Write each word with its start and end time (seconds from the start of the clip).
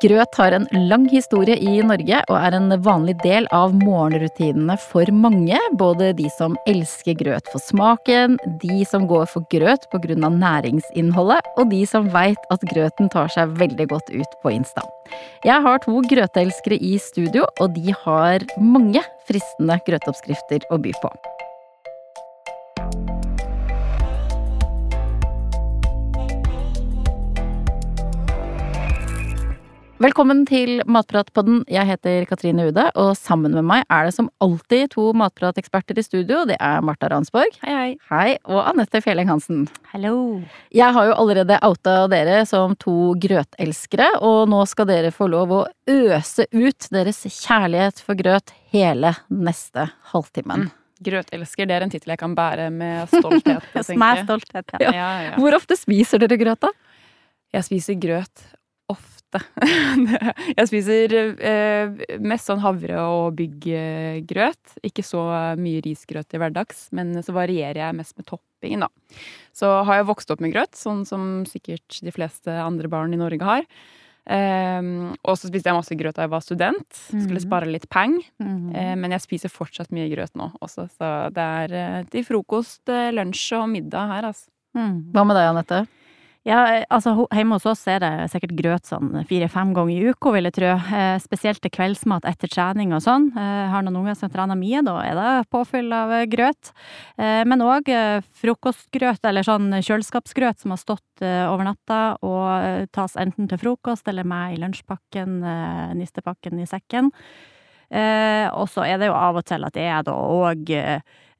Grøt 0.00 0.36
har 0.40 0.54
en 0.56 0.64
lang 0.88 1.02
historie 1.12 1.58
i 1.60 1.82
Norge 1.84 2.22
og 2.32 2.36
er 2.38 2.54
en 2.56 2.72
vanlig 2.80 3.18
del 3.20 3.44
av 3.52 3.74
morgenrutinene 3.76 4.78
for 4.80 5.10
mange. 5.12 5.58
Både 5.76 6.14
de 6.16 6.30
som 6.38 6.54
elsker 6.70 7.18
grøt 7.20 7.50
for 7.52 7.60
smaken, 7.66 8.38
de 8.62 8.78
som 8.88 9.04
går 9.10 9.28
for 9.28 9.44
grøt 9.52 9.84
pga. 9.92 10.16
næringsinnholdet, 10.16 11.44
og 11.58 11.68
de 11.68 11.82
som 11.86 12.08
veit 12.14 12.48
at 12.50 12.64
grøten 12.72 13.12
tar 13.12 13.28
seg 13.28 13.52
veldig 13.60 13.88
godt 13.92 14.08
ut 14.08 14.40
på 14.42 14.54
Insta. 14.56 14.86
Jeg 15.44 15.60
har 15.60 15.84
to 15.84 16.00
grøteelskere 16.00 16.80
i 16.80 16.96
studio, 16.96 17.44
og 17.60 17.76
de 17.76 17.92
har 17.92 18.40
mange 18.56 19.04
fristende 19.28 19.76
grøteoppskrifter 19.84 20.64
å 20.72 20.80
by 20.80 20.96
på. 21.02 21.12
Velkommen 30.00 30.46
til 30.48 30.78
Matpratpodden. 30.88 31.58
Jeg 31.68 31.84
heter 31.84 32.22
Katrine 32.24 32.70
Ude, 32.70 32.86
og 32.96 33.10
sammen 33.20 33.52
med 33.52 33.66
meg 33.68 33.82
er 33.92 34.06
det 34.08 34.14
som 34.16 34.30
alltid 34.40 34.94
to 34.94 35.10
matprateksperter 35.12 35.98
i 36.00 36.04
studio. 36.06 36.38
Det 36.48 36.54
er 36.56 36.78
Marta 36.80 37.10
Ransborg. 37.12 37.58
Hei, 37.60 37.74
hei. 37.76 37.90
Hei, 38.08 38.30
Og 38.48 38.62
Anette 38.64 39.02
Fjelleng 39.04 39.28
Hansen. 39.28 39.66
Hallo. 39.90 40.40
Jeg 40.72 40.96
har 40.96 41.10
jo 41.10 41.18
allerede 41.20 41.58
outa 41.68 42.06
dere 42.08 42.38
som 42.48 42.72
to 42.80 43.12
grøtelskere, 43.20 44.06
og 44.24 44.48
nå 44.48 44.62
skal 44.70 44.88
dere 44.88 45.10
få 45.12 45.28
lov 45.28 45.52
å 45.52 45.58
øse 45.92 46.46
ut 46.48 46.86
deres 46.96 47.20
kjærlighet 47.28 48.00
for 48.00 48.16
grøt 48.16 48.54
hele 48.72 49.10
neste 49.28 49.84
halvtimen. 50.14 50.64
Mm. 50.64 51.02
Grøtelsker, 51.10 51.68
det 51.68 51.76
er 51.76 51.84
en 51.84 51.92
tittel 51.92 52.14
jeg 52.14 52.22
kan 52.22 52.38
bære 52.38 52.70
med 52.72 53.12
stolthet. 53.12 53.68
med 54.00 54.24
stolthet, 54.24 54.74
ja. 54.80 54.94
Ja, 54.96 55.12
ja. 55.26 55.36
Hvor 55.36 55.58
ofte 55.60 55.76
spiser 55.76 56.24
dere 56.24 56.40
grøt, 56.40 56.64
da? 56.64 56.72
Jeg 57.52 57.68
spiser 57.68 58.00
grøt 58.00 58.48
ofte 58.90 59.20
jeg 60.58 60.66
spiser 60.66 61.12
eh, 61.38 61.92
mest 62.18 62.48
sånn 62.50 62.62
havre- 62.64 63.04
og 63.06 63.36
bygggrøt. 63.38 64.74
Ikke 64.86 65.04
så 65.06 65.22
mye 65.60 65.82
risgrøt 65.84 66.34
i 66.34 66.40
hverdags, 66.42 66.88
men 66.96 67.14
så 67.22 67.34
varierer 67.36 67.78
jeg 67.78 67.98
mest 68.00 68.16
med 68.18 68.26
toppingen, 68.26 68.86
da. 68.86 69.20
Så 69.54 69.70
har 69.86 70.00
jeg 70.00 70.08
vokst 70.10 70.34
opp 70.34 70.42
med 70.42 70.54
grøt, 70.54 70.74
sånn 70.78 71.04
som 71.06 71.44
sikkert 71.48 72.00
de 72.02 72.14
fleste 72.14 72.54
andre 72.58 72.90
barn 72.90 73.14
i 73.14 73.20
Norge 73.20 73.46
har. 73.46 73.66
Um, 74.30 75.14
og 75.26 75.34
så 75.40 75.48
spiste 75.48 75.70
jeg 75.70 75.78
masse 75.78 75.96
grøt 75.98 76.18
da 76.18 76.26
jeg 76.26 76.32
var 76.34 76.42
student. 76.44 76.88
Skulle 77.08 77.40
mhm. 77.40 77.46
spare 77.46 77.70
litt 77.70 77.88
peng. 77.90 78.18
Mm. 78.42 78.70
Uh, 78.74 78.94
men 79.00 79.16
jeg 79.16 79.24
spiser 79.24 79.52
fortsatt 79.52 79.94
mye 79.94 80.10
grøt 80.12 80.36
nå 80.38 80.50
også, 80.62 80.86
så 80.98 81.12
det 81.34 81.46
er 81.64 81.74
uh, 81.74 82.00
til 82.10 82.26
frokost, 82.26 82.82
uh, 82.92 83.10
lunsj 83.16 83.48
og 83.58 83.70
middag 83.72 84.14
her, 84.14 84.30
altså. 84.32 84.50
Mm. 84.76 85.10
Hva 85.16 85.24
med 85.26 85.34
deg, 85.34 85.48
Anette? 85.50 85.80
Ja, 86.48 86.60
altså 86.88 87.26
hjemme 87.36 87.58
hos 87.58 87.66
oss 87.68 87.82
er 87.92 87.98
det 88.00 88.10
sikkert 88.32 88.54
grøt 88.56 88.88
sånn 88.88 89.10
fire-fem 89.28 89.74
ganger 89.76 89.92
i 89.92 90.08
uka, 90.08 90.30
vil 90.32 90.48
jeg 90.48 90.54
tro. 90.56 90.70
Eh, 90.72 91.18
spesielt 91.20 91.60
til 91.60 91.72
kveldsmat 91.74 92.24
etter 92.30 92.48
trening 92.48 92.94
og 92.96 93.02
sånn. 93.04 93.26
Eh, 93.36 93.66
har 93.68 93.84
noen 93.84 93.98
unger 94.00 94.16
som 94.16 94.32
trener 94.32 94.56
mye, 94.56 94.80
da 94.86 94.94
er 95.04 95.20
det 95.20 95.50
påfyll 95.52 95.92
av 95.92 96.14
eh, 96.16 96.24
grøt. 96.32 96.72
Eh, 97.20 97.42
men 97.44 97.60
òg 97.60 97.92
eh, 97.92 98.24
frokostgrøt, 98.40 99.20
eller 99.28 99.44
sånn 99.44 99.68
kjøleskapsgrøt 99.84 100.64
som 100.64 100.72
har 100.72 100.80
stått 100.80 101.24
eh, 101.28 101.44
over 101.44 101.68
natta 101.68 102.00
og 102.24 102.88
tas 102.96 103.20
enten 103.20 103.50
til 103.50 103.60
frokost 103.60 104.08
eller 104.08 104.24
med 104.24 104.56
i 104.56 104.60
lunsjpakken, 104.64 105.42
nistepakken 106.00 106.64
i 106.64 106.68
sekken. 106.68 107.12
Og 107.90 108.68
så 108.70 108.84
er 108.86 109.00
det 109.00 109.08
jo 109.08 109.16
av 109.18 109.40
og 109.40 109.44
til 109.48 109.64
at 109.66 109.78
jeg 109.80 110.04
da 110.06 110.14
òg 110.14 110.70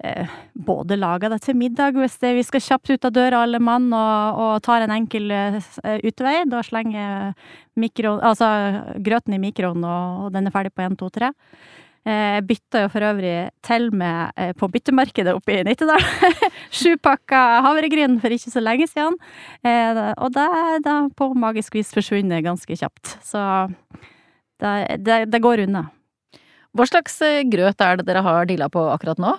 Eh, 0.05 0.29
både 0.55 0.97
lager 0.97 1.29
det 1.29 1.43
til 1.45 1.59
middag 1.61 1.99
hvis 2.01 2.15
det, 2.23 2.33
vi 2.39 2.45
skal 2.47 2.63
kjapt 2.65 2.89
ut 2.89 3.05
av 3.05 3.13
døra 3.13 3.43
alle 3.45 3.59
mann, 3.61 3.91
og, 3.93 4.39
og 4.41 4.63
tar 4.65 4.87
en 4.87 4.95
enkel 4.95 5.29
uh, 5.29 5.59
utvei. 6.07 6.39
Da 6.49 6.63
slenger 6.65 7.35
mikro, 7.81 8.15
altså, 8.25 8.49
grøten 9.05 9.37
i 9.37 9.43
mikroen, 9.43 9.85
og, 9.85 10.25
og, 10.25 10.33
den 10.33 10.49
er 10.49 10.55
ferdig 10.55 10.73
på 10.73 10.87
1, 10.87 10.97
2, 11.03 11.11
3. 11.21 11.31
Jeg 12.09 12.47
bytta 12.49 12.87
jo 12.87 12.89
for 12.95 13.05
øvrig 13.11 13.35
til 13.61 13.91
med 13.93 14.33
eh, 14.41 14.55
på 14.57 14.71
byttemarkedet 14.73 15.35
oppe 15.37 15.59
i 15.59 15.61
Nittedal. 15.69 16.01
Sju 16.79 16.95
pakker 16.97 17.61
havregryn 17.67 18.17
for 18.23 18.33
ikke 18.33 18.55
så 18.55 18.65
lenge 18.65 18.89
siden. 18.89 19.21
Og 20.17 20.33
det 20.33 20.47
er 20.49 21.13
på 21.13 21.29
magisk 21.37 21.77
vis 21.77 21.93
forsvunnet 21.93 22.47
ganske 22.49 22.81
kjapt. 22.81 23.19
Så 23.21 23.45
det, 24.65 25.03
det, 25.05 25.27
det 25.29 25.45
går 25.45 25.67
unna. 25.69 25.91
Hva 26.77 26.87
slags 26.87 27.17
grøt 27.51 27.83
er 27.83 27.99
det 27.99 28.07
dere 28.07 28.23
har 28.23 28.47
dilla 28.47 28.69
på 28.71 28.83
akkurat 28.93 29.19
nå? 29.23 29.35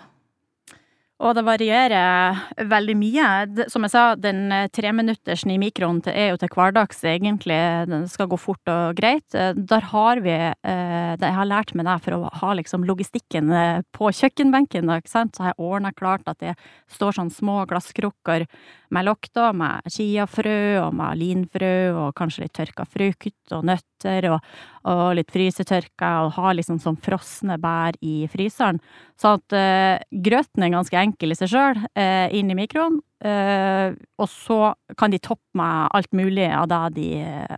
Og 1.22 1.36
det 1.38 1.44
varierer 1.46 2.40
veldig 2.70 2.96
mye. 2.98 3.26
Som 3.70 3.86
jeg 3.86 3.94
sa, 3.94 4.04
den 4.18 4.50
eh, 4.56 4.68
treminuttersen 4.74 5.54
i 5.54 5.60
mikroen 5.62 6.00
er 6.10 6.32
jo 6.32 6.40
til 6.42 6.50
hverdags, 6.56 7.04
egentlig. 7.06 7.60
Den 7.92 8.08
skal 8.10 8.30
gå 8.32 8.40
fort 8.42 8.72
og 8.72 8.98
greit. 8.98 9.28
Eh, 9.38 9.54
der 9.54 9.86
har 9.92 10.22
vi 10.26 10.34
eh, 10.34 11.14
Jeg 11.22 11.38
har 11.38 11.50
lært 11.50 11.76
meg 11.78 11.86
det 11.86 12.00
for 12.08 12.18
å 12.18 12.32
ha 12.42 12.54
liksom 12.58 12.88
logistikken 12.90 13.54
på 13.94 14.10
kjøkkenbenken. 14.18 14.90
Ikke 14.98 15.14
sant? 15.14 15.36
Så 15.36 15.46
har 15.46 15.54
jeg 15.54 15.62
ordna 15.70 15.94
klart 15.94 16.26
at 16.32 16.42
det 16.42 16.56
står 16.90 17.20
sånn 17.20 17.34
små 17.34 17.62
glasskrukker 17.70 18.48
med 18.92 19.08
lokk, 19.08 19.30
med 19.56 19.88
chiafrø 19.92 20.82
og 20.84 20.96
med 20.98 21.20
linfrø 21.22 21.76
og 21.96 22.16
kanskje 22.18 22.46
litt 22.46 22.56
tørka 22.58 22.86
frukt 22.90 23.56
og 23.56 23.66
nøtter 23.68 24.28
og, 24.34 24.50
og 24.90 25.04
litt 25.16 25.32
frysetørka, 25.32 26.10
og 26.26 26.36
har 26.36 26.58
liksom 26.58 26.82
sånn 26.82 27.00
frosne 27.00 27.58
bær 27.62 27.96
i 28.04 28.26
fryseren. 28.32 28.82
Så 29.22 29.36
at 29.38 29.56
uh, 29.56 30.02
grøten 30.12 30.66
er 30.66 30.74
ganske 30.74 30.98
enkel 30.98 31.11
i 31.20 31.38
seg 31.38 31.52
sjøl, 31.52 31.82
eh, 31.96 32.28
inn 32.38 32.52
i 32.52 32.58
mikroen. 32.58 33.00
Eh, 33.22 33.94
og 34.18 34.30
så 34.32 34.74
kan 34.98 35.14
de 35.14 35.20
toppe 35.22 35.46
med 35.54 35.92
alt 35.94 36.12
mulig 36.12 36.48
av 36.50 36.68
det 36.72 36.82
de 36.98 37.10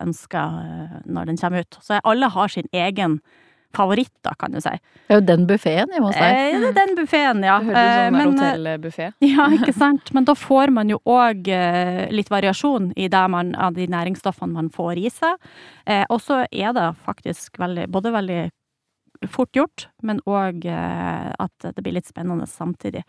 ønsker 0.02 1.02
når 1.06 1.31
den 1.31 1.40
kommer 1.40 1.64
ut. 1.64 1.80
Så 1.81 2.02
alle 2.03 2.30
har 2.30 2.47
sin 2.52 2.68
egen 2.74 3.22
favoritt, 3.74 4.14
da, 4.22 4.34
kan 4.40 4.53
du 4.53 4.62
si. 4.62 4.74
Det 5.08 5.16
er 5.16 5.19
jo 5.19 5.25
den 5.25 5.46
buffeen 5.50 5.94
hjemme 5.94 6.09
hos 6.09 6.18
deg. 6.18 6.56
Eh, 6.56 6.66
den 6.78 6.94
buffeen, 6.97 7.44
ja. 7.46 7.58
Det 7.59 7.72
høres 7.72 7.80
ut 7.80 8.08
som 8.08 8.18
en 8.18 8.22
eh, 8.22 8.31
hotellbuffé. 8.31 9.08
Ja, 9.34 9.47
ikke 9.58 9.74
sant. 9.84 10.12
Men 10.14 10.28
da 10.30 10.35
får 10.38 10.74
man 10.75 10.91
jo 10.94 11.00
òg 11.09 11.50
eh, 11.52 12.03
litt 12.14 12.30
variasjon 12.34 12.91
i 13.00 13.09
det 13.12 13.24
man, 13.34 13.53
av 13.56 13.78
de 13.78 13.88
næringsstoffene 13.90 14.53
man 14.53 14.70
får 14.74 15.02
i 15.02 15.09
seg. 15.14 15.50
Eh, 15.90 16.06
og 16.09 16.22
så 16.24 16.44
er 16.52 16.75
det 16.78 16.91
faktisk 17.06 17.58
veldig, 17.62 17.88
både 17.94 18.14
veldig 18.14 18.41
fort 19.31 19.56
gjort, 19.56 19.88
men 20.03 20.22
òg 20.30 20.66
eh, 20.70 21.30
at 21.34 21.70
det 21.74 21.81
blir 21.81 21.97
litt 21.97 22.09
spennende 22.09 22.47
samtidig. 22.50 23.06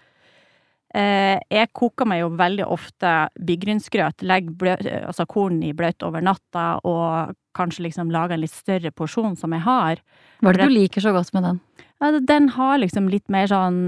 Eh, 0.94 1.40
jeg 1.50 1.72
koker 1.74 2.06
meg 2.06 2.20
jo 2.22 2.32
veldig 2.38 2.66
ofte 2.70 3.12
byggrynsgrøt, 3.42 4.22
legger 4.22 4.78
altså 5.08 5.26
korn 5.26 5.58
i 5.66 5.72
bløt 5.74 6.04
over 6.06 6.22
natta, 6.22 6.66
og 6.86 7.34
kanskje 7.58 7.88
liksom 7.88 8.12
lager 8.14 8.36
en 8.36 8.44
litt 8.44 8.54
større 8.54 8.92
porsjon 8.94 9.34
som 9.38 9.54
jeg 9.56 9.64
har. 9.66 10.02
Hva 10.40 10.52
er 10.52 10.60
det 10.60 10.68
du 10.70 10.76
liker 10.76 11.02
så 11.02 11.14
godt 11.14 11.34
med 11.34 11.48
den? 11.48 11.62
Ja, 12.02 12.12
den 12.20 12.52
har 12.54 12.78
liksom 12.78 13.08
litt 13.10 13.26
mer 13.32 13.50
sånn 13.50 13.80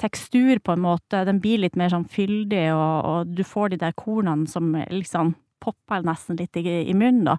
tekstur, 0.00 0.58
på 0.64 0.74
en 0.74 0.82
måte. 0.82 1.22
Den 1.28 1.42
blir 1.44 1.60
litt 1.60 1.76
mer 1.78 1.92
sånn 1.92 2.08
fyldig, 2.10 2.70
og, 2.72 2.96
og 3.10 3.36
du 3.36 3.44
får 3.46 3.74
de 3.74 3.82
der 3.84 3.94
kornene 3.98 4.48
som 4.50 4.72
liksom 4.90 5.34
popper 5.60 6.02
nesten 6.06 6.38
litt 6.40 6.56
i, 6.56 6.64
i 6.88 6.96
munnen, 6.96 7.26
da. 7.28 7.36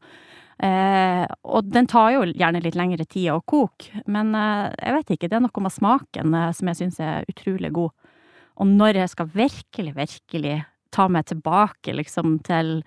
Eh, 0.61 1.23
og 1.49 1.71
den 1.73 1.87
tar 1.89 2.11
jo 2.13 2.25
gjerne 2.29 2.61
litt 2.61 2.77
lengre 2.77 3.05
tid 3.09 3.31
å 3.33 3.39
koke, 3.41 4.03
men 4.05 4.35
eh, 4.37 4.67
jeg 4.77 4.97
vet 4.99 5.13
ikke, 5.15 5.29
det 5.31 5.39
er 5.39 5.43
noe 5.47 5.63
med 5.65 5.73
smaken 5.73 6.35
eh, 6.37 6.51
som 6.53 6.69
jeg 6.69 6.79
syns 6.83 6.99
er 7.01 7.31
utrolig 7.31 7.71
god. 7.73 7.95
Og 8.59 8.67
når 8.67 9.01
jeg 9.01 9.13
skal 9.13 9.31
virkelig, 9.33 9.95
virkelig 9.95 10.57
ta 10.91 11.07
meg 11.07 11.27
tilbake 11.29 11.95
liksom 11.95 12.39
til 12.45 12.81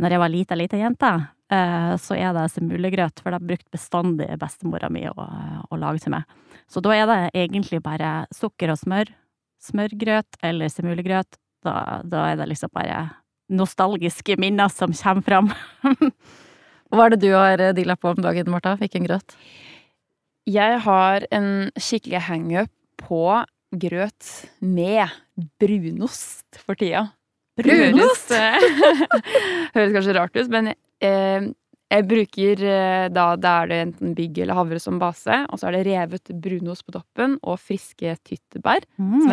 når 0.00 0.14
jeg 0.14 0.22
var 0.22 0.32
lita, 0.32 0.56
lita 0.58 0.78
jente, 0.80 1.10
eh, 1.52 1.92
så 2.00 2.16
er 2.16 2.32
det 2.34 2.48
semulegrøt, 2.54 3.20
for 3.20 3.30
det 3.30 3.38
har 3.38 3.48
brukt 3.50 3.68
bestandig 3.74 4.28
bestemora 4.40 4.88
mi 4.90 5.04
å, 5.10 5.14
å, 5.14 5.78
lage 5.78 6.04
til 6.04 6.14
meg. 6.16 6.38
Så 6.70 6.82
da 6.82 6.94
er 6.96 7.06
det 7.10 7.18
egentlig 7.44 7.82
bare 7.84 8.24
sukker 8.34 8.72
og 8.72 8.80
smør. 8.80 9.12
Smørgrøt 9.62 10.40
eller 10.42 10.72
semulegrøt. 10.72 11.38
Da, 11.62 12.00
da 12.02 12.24
er 12.32 12.40
det 12.40 12.48
liksom 12.50 12.72
bare 12.74 13.04
nostalgiske 13.52 14.38
minner 14.40 14.72
som 14.72 14.94
kommer 14.96 15.26
fram. 15.28 15.52
Hva 16.92 17.06
er 17.06 17.14
det 17.14 17.22
du 17.22 17.30
har 17.36 17.60
deala 17.76 17.96
på 17.96 18.10
om 18.10 18.24
dagen, 18.24 18.50
Marta? 18.52 18.74
Hvilken 18.80 19.06
grøt? 19.06 19.36
Jeg 20.48 20.80
har 20.82 21.24
en 21.30 21.70
skikkelig 21.78 22.24
hangup 22.26 22.72
på 22.98 23.22
grøt 23.72 24.28
med 24.60 25.08
brunost 25.60 26.60
for 26.60 26.78
tida. 26.78 27.08
Brunost? 27.58 28.32
Høres 29.74 29.96
kanskje 29.96 30.16
rart 30.16 30.36
ut, 30.38 30.48
men 30.52 30.72
eh, 30.72 31.50
jeg 31.92 32.06
bruker 32.08 32.62
eh, 32.64 33.06
da 33.12 33.24
det 33.36 33.50
er 33.50 33.68
det 33.68 33.78
enten 33.86 34.14
bygg 34.16 34.38
eller 34.44 34.56
havre 34.56 34.80
som 34.80 34.96
base, 35.00 35.42
og 35.52 35.60
så 35.60 35.68
er 35.68 35.76
det 35.76 35.82
revet 35.90 36.32
brunost 36.44 36.86
på 36.86 36.94
toppen 36.94 37.36
og 37.42 37.58
friske 37.60 38.14
tyttebær. 38.24 38.86
Mm, 38.96 39.26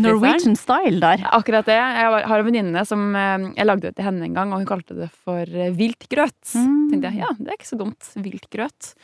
Norwegian 0.00 0.56
style 0.56 1.02
der. 1.02 1.26
Akkurat 1.36 1.68
det. 1.68 1.76
Jeg 1.76 2.22
har 2.30 2.38
en 2.38 2.48
venninne 2.48 2.84
som 2.88 3.10
eh, 3.12 3.50
Jeg 3.58 3.68
lagde 3.68 3.90
det 3.90 3.98
til 3.98 4.08
henne 4.08 4.28
en 4.28 4.38
gang, 4.38 4.54
og 4.54 4.62
hun 4.62 4.70
kalte 4.70 4.96
det 4.96 5.10
for 5.12 5.44
eh, 5.44 5.74
viltgrøt. 5.76 6.54
Mm. 6.54 6.78
tenkte 6.94 7.12
jeg 7.12 7.26
ja, 7.26 7.34
det 7.36 7.52
er 7.52 7.60
ikke 7.60 7.72
så 7.74 7.80
dumt. 7.82 8.12
Viltgrøt. 8.16 8.94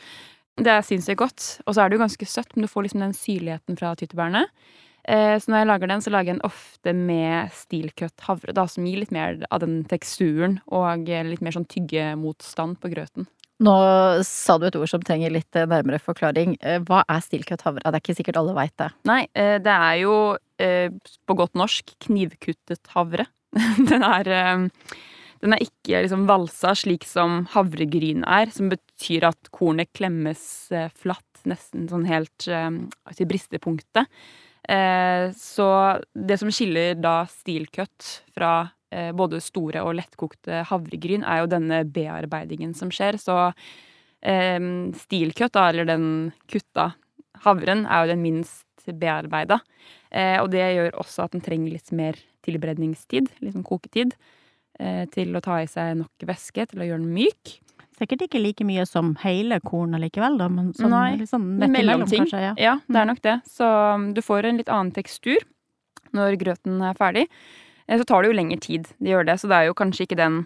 Det 0.55 0.71
er 0.71 0.85
sinnssykt 0.87 1.19
godt. 1.19 1.45
Og 1.65 1.75
så 1.75 1.83
er 1.83 1.89
det 1.89 1.97
jo 1.97 2.05
ganske 2.05 2.27
søtt, 2.29 2.55
men 2.55 2.65
du 2.65 2.71
får 2.71 2.87
liksom 2.87 3.03
den 3.03 3.15
syrligheten 3.17 3.79
fra 3.79 3.93
tyttebærene. 3.99 4.45
Eh, 5.05 5.35
så 5.37 5.51
når 5.51 5.61
jeg 5.61 5.69
lager 5.69 5.91
den, 5.91 6.01
så 6.01 6.13
lager 6.13 6.31
jeg 6.31 6.39
den 6.39 6.47
ofte 6.47 6.93
med 6.97 7.53
stilkøtt 7.53 8.25
havre, 8.25 8.55
da, 8.55 8.65
som 8.71 8.87
gir 8.87 9.03
litt 9.03 9.13
mer 9.13 9.43
av 9.51 9.61
den 9.61 9.83
teksturen 9.89 10.59
og 10.65 11.05
litt 11.05 11.43
mer 11.45 11.55
sånn 11.55 11.67
tyggemotstand 11.69 12.79
på 12.81 12.93
grøten. 12.95 13.27
Nå 13.63 13.73
sa 14.27 14.57
du 14.59 14.65
et 14.67 14.75
ord 14.75 14.89
som 14.91 15.03
trenger 15.05 15.31
litt 15.31 15.55
eh, 15.55 15.67
nærmere 15.69 16.01
forklaring. 16.03 16.57
Eh, 16.59 16.81
hva 16.83 17.05
er 17.07 17.23
stilkøtt 17.23 17.63
havre? 17.63 17.83
Det 17.85 17.93
er 17.93 18.03
ikke 18.03 18.17
sikkert 18.17 18.39
alle 18.41 18.55
veit 18.57 18.75
det. 18.81 18.89
Nei, 19.07 19.21
eh, 19.31 19.57
det 19.63 19.75
er 19.75 20.01
jo 20.03 20.15
på 20.55 21.35
godt 21.35 21.57
norsk 21.59 21.89
knivkuttet 22.05 22.87
havre. 22.93 23.25
Den 23.89 24.03
er, 24.07 24.29
den 25.45 25.55
er 25.55 25.63
ikke 25.63 26.01
liksom 26.03 26.25
valsa 26.29 26.73
slik 26.77 27.05
som 27.07 27.43
havregryn 27.53 28.25
er, 28.27 28.51
som 28.53 28.71
betyr 28.73 29.29
at 29.29 29.51
kornet 29.55 29.91
klemmes 29.95 30.43
flatt, 30.97 31.23
nesten 31.45 31.85
sånn 31.91 32.07
helt 32.09 32.33
til 32.45 33.29
bristepunktet. 33.29 34.09
Så 35.37 35.67
det 36.17 36.39
som 36.41 36.49
skiller 36.49 36.97
da 36.97 37.19
stilcut 37.29 38.07
fra 38.33 38.55
Eh, 38.95 39.11
både 39.17 39.41
store 39.43 39.81
og 39.83 39.95
lettkokte 39.97 40.61
havregryn, 40.69 41.25
er 41.25 41.41
jo 41.41 41.51
denne 41.51 41.81
bearbeidingen 41.89 42.75
som 42.77 42.91
skjer. 42.93 43.17
Så 43.21 43.35
eh, 44.21 44.61
stilcut, 45.01 45.57
eller 45.59 45.89
den 45.89 46.07
kutta 46.51 46.91
havren, 47.45 47.85
er 47.85 48.05
jo 48.05 48.13
den 48.13 48.23
minst 48.23 48.63
bearbeida. 48.85 49.59
Eh, 50.11 50.37
og 50.41 50.51
det 50.53 50.63
gjør 50.63 50.99
også 51.01 51.25
at 51.25 51.35
den 51.35 51.43
trenger 51.45 51.73
litt 51.73 51.91
mer 51.95 52.19
tilberedningstid, 52.45 53.31
sånn 53.41 53.65
koketid, 53.65 54.13
eh, 54.13 54.34
til 55.13 55.37
å 55.37 55.39
ta 55.39 55.61
i 55.63 55.67
seg 55.71 55.93
nok 56.01 56.25
væske 56.27 56.65
til 56.67 56.81
å 56.83 56.87
gjøre 56.89 56.99
den 56.99 57.13
myk. 57.15 57.53
Sikkert 57.95 58.25
ikke 58.25 58.41
like 58.43 58.65
mye 58.67 58.83
som 58.89 59.13
hele 59.21 59.61
kornet 59.63 60.01
likevel, 60.03 60.35
da, 60.39 60.49
men 60.51 60.73
sånn, 60.75 60.91
Nei, 60.91 61.27
sånn 61.29 61.45
mellomting. 61.61 62.25
Kanskje, 62.25 62.41
ja. 62.43 62.55
ja, 62.59 62.73
det 62.91 62.99
er 63.01 63.07
nok 63.07 63.21
det. 63.23 63.35
Så 63.47 63.67
um, 63.95 64.09
du 64.15 64.19
får 64.25 64.49
en 64.49 64.59
litt 64.59 64.71
annen 64.71 64.91
tekstur 64.95 65.45
når 66.15 66.35
grøten 66.41 66.81
er 66.83 66.97
ferdig. 66.99 67.29
Eh, 67.87 67.95
så 68.01 68.07
tar 68.07 68.23
det 68.23 68.33
jo 68.33 68.35
lengre 68.35 68.59
tid. 68.59 68.89
de 68.99 69.13
gjør 69.13 69.29
det, 69.29 69.37
så 69.39 69.51
det 69.51 69.61
er 69.61 69.69
jo 69.69 69.77
kanskje 69.79 70.09
ikke 70.09 70.19
den 70.19 70.43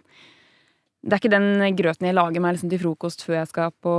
det 0.99 1.15
er 1.15 1.21
ikke 1.21 1.31
den 1.31 1.75
grøten 1.79 2.09
jeg 2.09 2.17
lager 2.17 2.43
meg 2.43 2.57
liksom 2.57 2.71
til 2.73 2.81
frokost 2.81 3.21
før 3.23 3.37
jeg 3.37 3.49
skal 3.53 3.69
på 3.81 3.93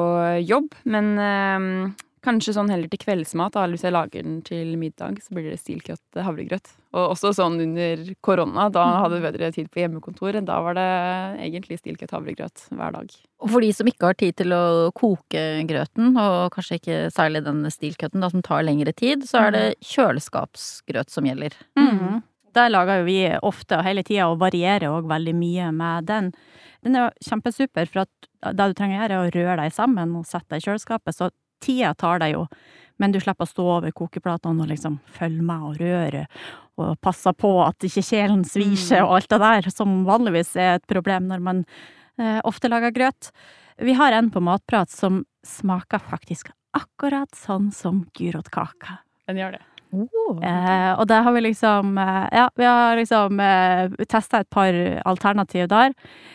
jobb, 0.44 0.75
men 0.85 1.06
øh, 1.17 1.93
kanskje 2.25 2.55
sånn 2.57 2.71
heller 2.73 2.91
til 2.91 3.01
kveldsmat. 3.01 3.57
eller 3.57 3.77
hvis 3.77 3.87
jeg 3.87 3.95
lager 3.95 4.23
den 4.27 4.41
til 4.47 4.77
middag, 4.79 5.21
så 5.25 5.35
blir 5.35 5.51
det 5.51 5.61
stilkjøtt 5.61 6.21
havregrøt. 6.25 6.73
Og 6.93 7.13
også 7.15 7.33
sånn 7.37 7.61
under 7.63 8.03
korona, 8.25 8.69
da 8.73 8.85
mm. 8.85 8.97
hadde 9.05 9.17
vi 9.17 9.27
bedre 9.29 9.51
tid 9.55 9.69
på 9.71 9.83
hjemmekontor. 9.83 10.41
Da 10.47 10.61
var 10.65 10.77
det 10.79 10.89
egentlig 11.47 11.81
stilkjøtt 11.81 12.15
havregrøt 12.17 12.65
hver 12.71 12.97
dag. 12.97 13.13
Og 13.41 13.53
for 13.55 13.65
de 13.65 13.73
som 13.77 13.89
ikke 13.89 14.11
har 14.11 14.19
tid 14.21 14.37
til 14.41 14.55
å 14.57 14.65
koke 14.97 15.45
grøten, 15.69 16.17
og 16.21 16.51
kanskje 16.57 16.81
ikke 16.81 16.99
særlig 17.15 17.45
den 17.47 17.63
stilkjøtten 17.73 18.27
som 18.31 18.43
tar 18.47 18.67
lengre 18.67 18.93
tid, 18.97 19.25
så 19.29 19.47
er 19.47 19.55
det 19.57 19.67
mm. 19.71 19.87
kjøleskapsgrøt 19.93 21.15
som 21.15 21.29
gjelder. 21.31 21.57
Mm. 21.79 22.21
Der 22.57 22.73
lager 22.73 23.01
jo 23.01 23.07
vi 23.07 23.21
ofte 23.47 23.79
og 23.79 23.87
hele 23.87 24.03
tida, 24.07 24.27
og 24.29 24.41
varierer 24.41 24.91
òg 24.91 25.07
veldig 25.11 25.37
mye 25.39 25.71
med 25.77 26.11
den. 26.11 26.33
Den 26.85 26.97
er 26.97 27.07
jo 27.07 27.29
kjempesuper, 27.29 27.87
for 27.87 28.07
at 28.07 28.57
det 28.57 28.71
du 28.71 28.75
trenger 28.75 28.99
å 28.99 29.05
gjøre, 29.05 29.15
er 29.15 29.21
å 29.21 29.37
røre 29.37 29.57
deg 29.63 29.77
sammen 29.77 30.17
og 30.19 30.27
sette 30.29 30.49
deg 30.55 30.63
i 30.63 30.67
kjøleskapet. 30.67 31.17
Så 31.17 31.31
tida 31.62 31.95
tar 31.99 32.23
deg 32.23 32.35
jo, 32.35 32.45
men 33.01 33.15
du 33.15 33.21
slipper 33.21 33.47
å 33.47 33.51
stå 33.51 33.67
over 33.79 33.95
kokeplatene 33.97 34.65
og 34.65 34.71
liksom 34.73 34.99
følge 35.17 35.45
med 35.47 35.67
og 35.71 35.81
røre, 35.81 36.27
og 36.81 37.01
passe 37.05 37.33
på 37.37 37.55
at 37.65 37.89
ikke 37.89 38.05
kjelen 38.05 38.45
sviser 38.49 39.05
og 39.05 39.19
alt 39.19 39.33
det 39.33 39.41
der, 39.43 39.71
som 39.73 40.03
vanligvis 40.09 40.55
er 40.57 40.79
et 40.79 40.87
problem 40.91 41.29
når 41.31 41.45
man 41.45 41.65
eh, 42.21 42.41
ofte 42.45 42.71
lager 42.73 42.95
grøt. 42.97 43.33
Vi 43.81 43.97
har 43.97 44.12
en 44.12 44.31
på 44.33 44.43
Matprat 44.45 44.93
som 44.93 45.25
smaker 45.47 46.03
faktisk 46.05 46.53
akkurat 46.77 47.33
sånn 47.37 47.71
som 47.75 48.05
gyrotkaka. 48.17 49.01
Den 49.31 49.41
gjør 49.41 49.57
det. 49.57 49.65
Oh. 49.91 50.39
Eh, 50.39 50.93
og 50.95 51.09
der 51.11 51.25
har 51.27 51.35
vi 51.35 51.41
liksom 51.43 51.97
eh, 51.99 52.27
Ja, 52.31 52.45
vi 52.55 52.67
har 52.67 52.97
liksom 52.99 53.41
eh, 53.43 53.91
testa 54.07 54.41
et 54.41 54.51
par 54.51 54.75
alternativ 55.09 55.67
der. 55.71 55.95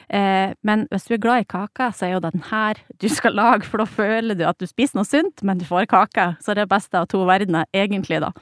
Eh, 0.10 0.52
men 0.68 0.86
hvis 0.92 1.08
du 1.08 1.16
er 1.16 1.22
glad 1.24 1.46
i 1.46 1.48
kake, 1.50 1.88
så 1.96 2.08
er 2.08 2.16
jo 2.16 2.24
den 2.26 2.44
her 2.50 2.82
du 3.02 3.08
skal 3.10 3.36
lage, 3.38 3.64
for 3.70 3.82
da 3.82 3.88
føler 3.88 4.36
du 4.38 4.44
at 4.48 4.60
du 4.60 4.68
spiser 4.68 5.00
noe 5.00 5.08
sunt, 5.08 5.44
men 5.48 5.62
du 5.62 5.66
får 5.68 5.88
kake. 5.92 6.28
Så 6.44 6.56
det 6.56 6.66
er 6.66 6.72
beste 6.72 7.00
av 7.00 7.08
to 7.12 7.24
verdener, 7.28 7.70
egentlig, 7.76 8.20
da. 8.24 8.34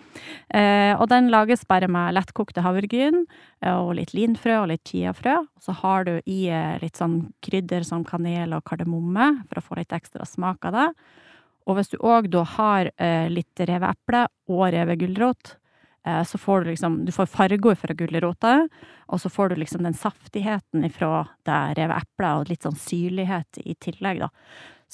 Eh, 0.49 0.93
og 0.97 1.07
den 1.13 1.29
lages 1.33 1.65
bare 1.69 1.89
med 1.91 2.17
lettkokte 2.17 2.65
havregryn 2.65 3.23
eh, 3.61 3.73
og 3.73 3.93
litt 3.99 4.15
linfrø 4.17 4.63
og 4.63 4.71
litt 4.73 4.89
chiafrø. 4.89 5.43
Og 5.45 5.67
så 5.67 5.77
har 5.83 6.09
du 6.09 6.15
i 6.25 6.47
litt 6.81 6.97
sånn 6.99 7.19
krydder 7.45 7.85
som 7.87 8.03
kanel 8.07 8.57
og 8.57 8.65
kardemomme 8.67 9.29
for 9.45 9.61
å 9.61 9.67
få 9.69 9.79
litt 9.79 9.93
ekstra 9.95 10.25
smak 10.27 10.65
av 10.71 10.79
det. 10.79 10.89
Og 11.67 11.77
hvis 11.77 11.91
du 11.93 11.97
òg 12.03 12.29
da 12.33 12.43
har 12.57 12.91
eh, 12.97 13.27
litt 13.31 13.59
revet 13.59 13.95
eple 13.95 14.25
og 14.51 14.65
revet 14.75 14.99
gulrot, 15.01 15.55
eh, 16.05 16.21
så 16.27 16.39
får 16.41 16.63
du 16.63 16.71
liksom 16.73 16.99
Du 17.05 17.11
får 17.15 17.31
farger 17.31 17.75
fra 17.79 17.95
gulrota, 17.97 18.53
og 19.07 19.21
så 19.21 19.29
får 19.29 19.49
du 19.53 19.61
liksom 19.61 19.83
den 19.83 19.97
saftigheten 19.97 20.85
ifra 20.85 21.27
det 21.45 21.61
revet 21.79 22.03
eplet, 22.03 22.31
og 22.37 22.49
litt 22.51 22.63
sånn 22.67 22.79
syrlighet 22.79 23.63
i 23.63 23.75
tillegg, 23.75 24.23
da. 24.25 24.29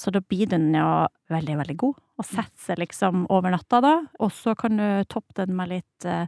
Så 0.00 0.10
da 0.10 0.22
blir 0.24 0.48
den 0.48 0.70
jo 0.72 0.88
veldig, 1.28 1.58
veldig 1.60 1.76
god, 1.76 1.96
og 2.20 2.24
setter 2.24 2.62
seg 2.70 2.78
liksom 2.80 3.26
over 3.28 3.52
natta, 3.52 3.82
da. 3.84 3.94
Og 4.20 4.32
så 4.32 4.54
kan 4.56 4.78
du 4.80 4.88
toppe 5.10 5.36
den 5.42 5.56
med 5.56 5.74
litt 5.74 6.08
eh, 6.08 6.26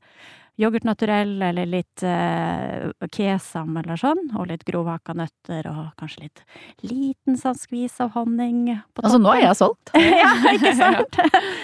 yoghurt 0.60 0.84
naturell 0.84 1.42
eller 1.42 1.68
litt 1.68 2.02
eh, 2.04 2.90
kesam 3.12 3.76
eller 3.80 3.98
sånn, 4.00 4.20
og 4.36 4.50
litt 4.50 4.64
grovhakka 4.68 5.14
nøtter 5.16 5.68
og 5.70 5.94
kanskje 6.00 6.26
litt 6.26 6.42
liten 6.84 7.38
sånn 7.40 7.56
skvis 7.58 7.96
av 8.04 8.12
honning 8.16 8.66
på 8.68 9.00
toppen. 9.00 9.08
Altså, 9.08 9.20
nå 9.22 9.32
er 9.34 9.44
jeg 9.46 9.58
solgt! 9.62 9.94
ja, 10.22 10.32
ikke 10.52 10.74
sant? 10.78 11.20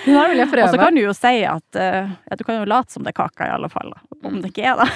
nå 0.08 0.24
vil 0.32 0.42
jeg 0.42 0.52
prøve. 0.54 0.70
Og 0.70 0.74
så 0.74 0.80
kan 0.80 0.96
du 0.96 1.02
jo 1.02 1.14
si 1.16 1.34
at 1.48 1.80
eh, 1.80 2.08
ja, 2.08 2.38
du 2.40 2.46
kan 2.48 2.60
jo 2.60 2.70
late 2.70 2.94
som 2.94 3.04
det 3.04 3.12
er 3.12 3.18
kaka, 3.20 3.50
i 3.50 3.54
alle 3.58 3.70
fall. 3.72 3.92
Om 4.24 4.40
det 4.42 4.52
ikke 4.54 4.72
er 4.72 4.80
det. 4.82 4.88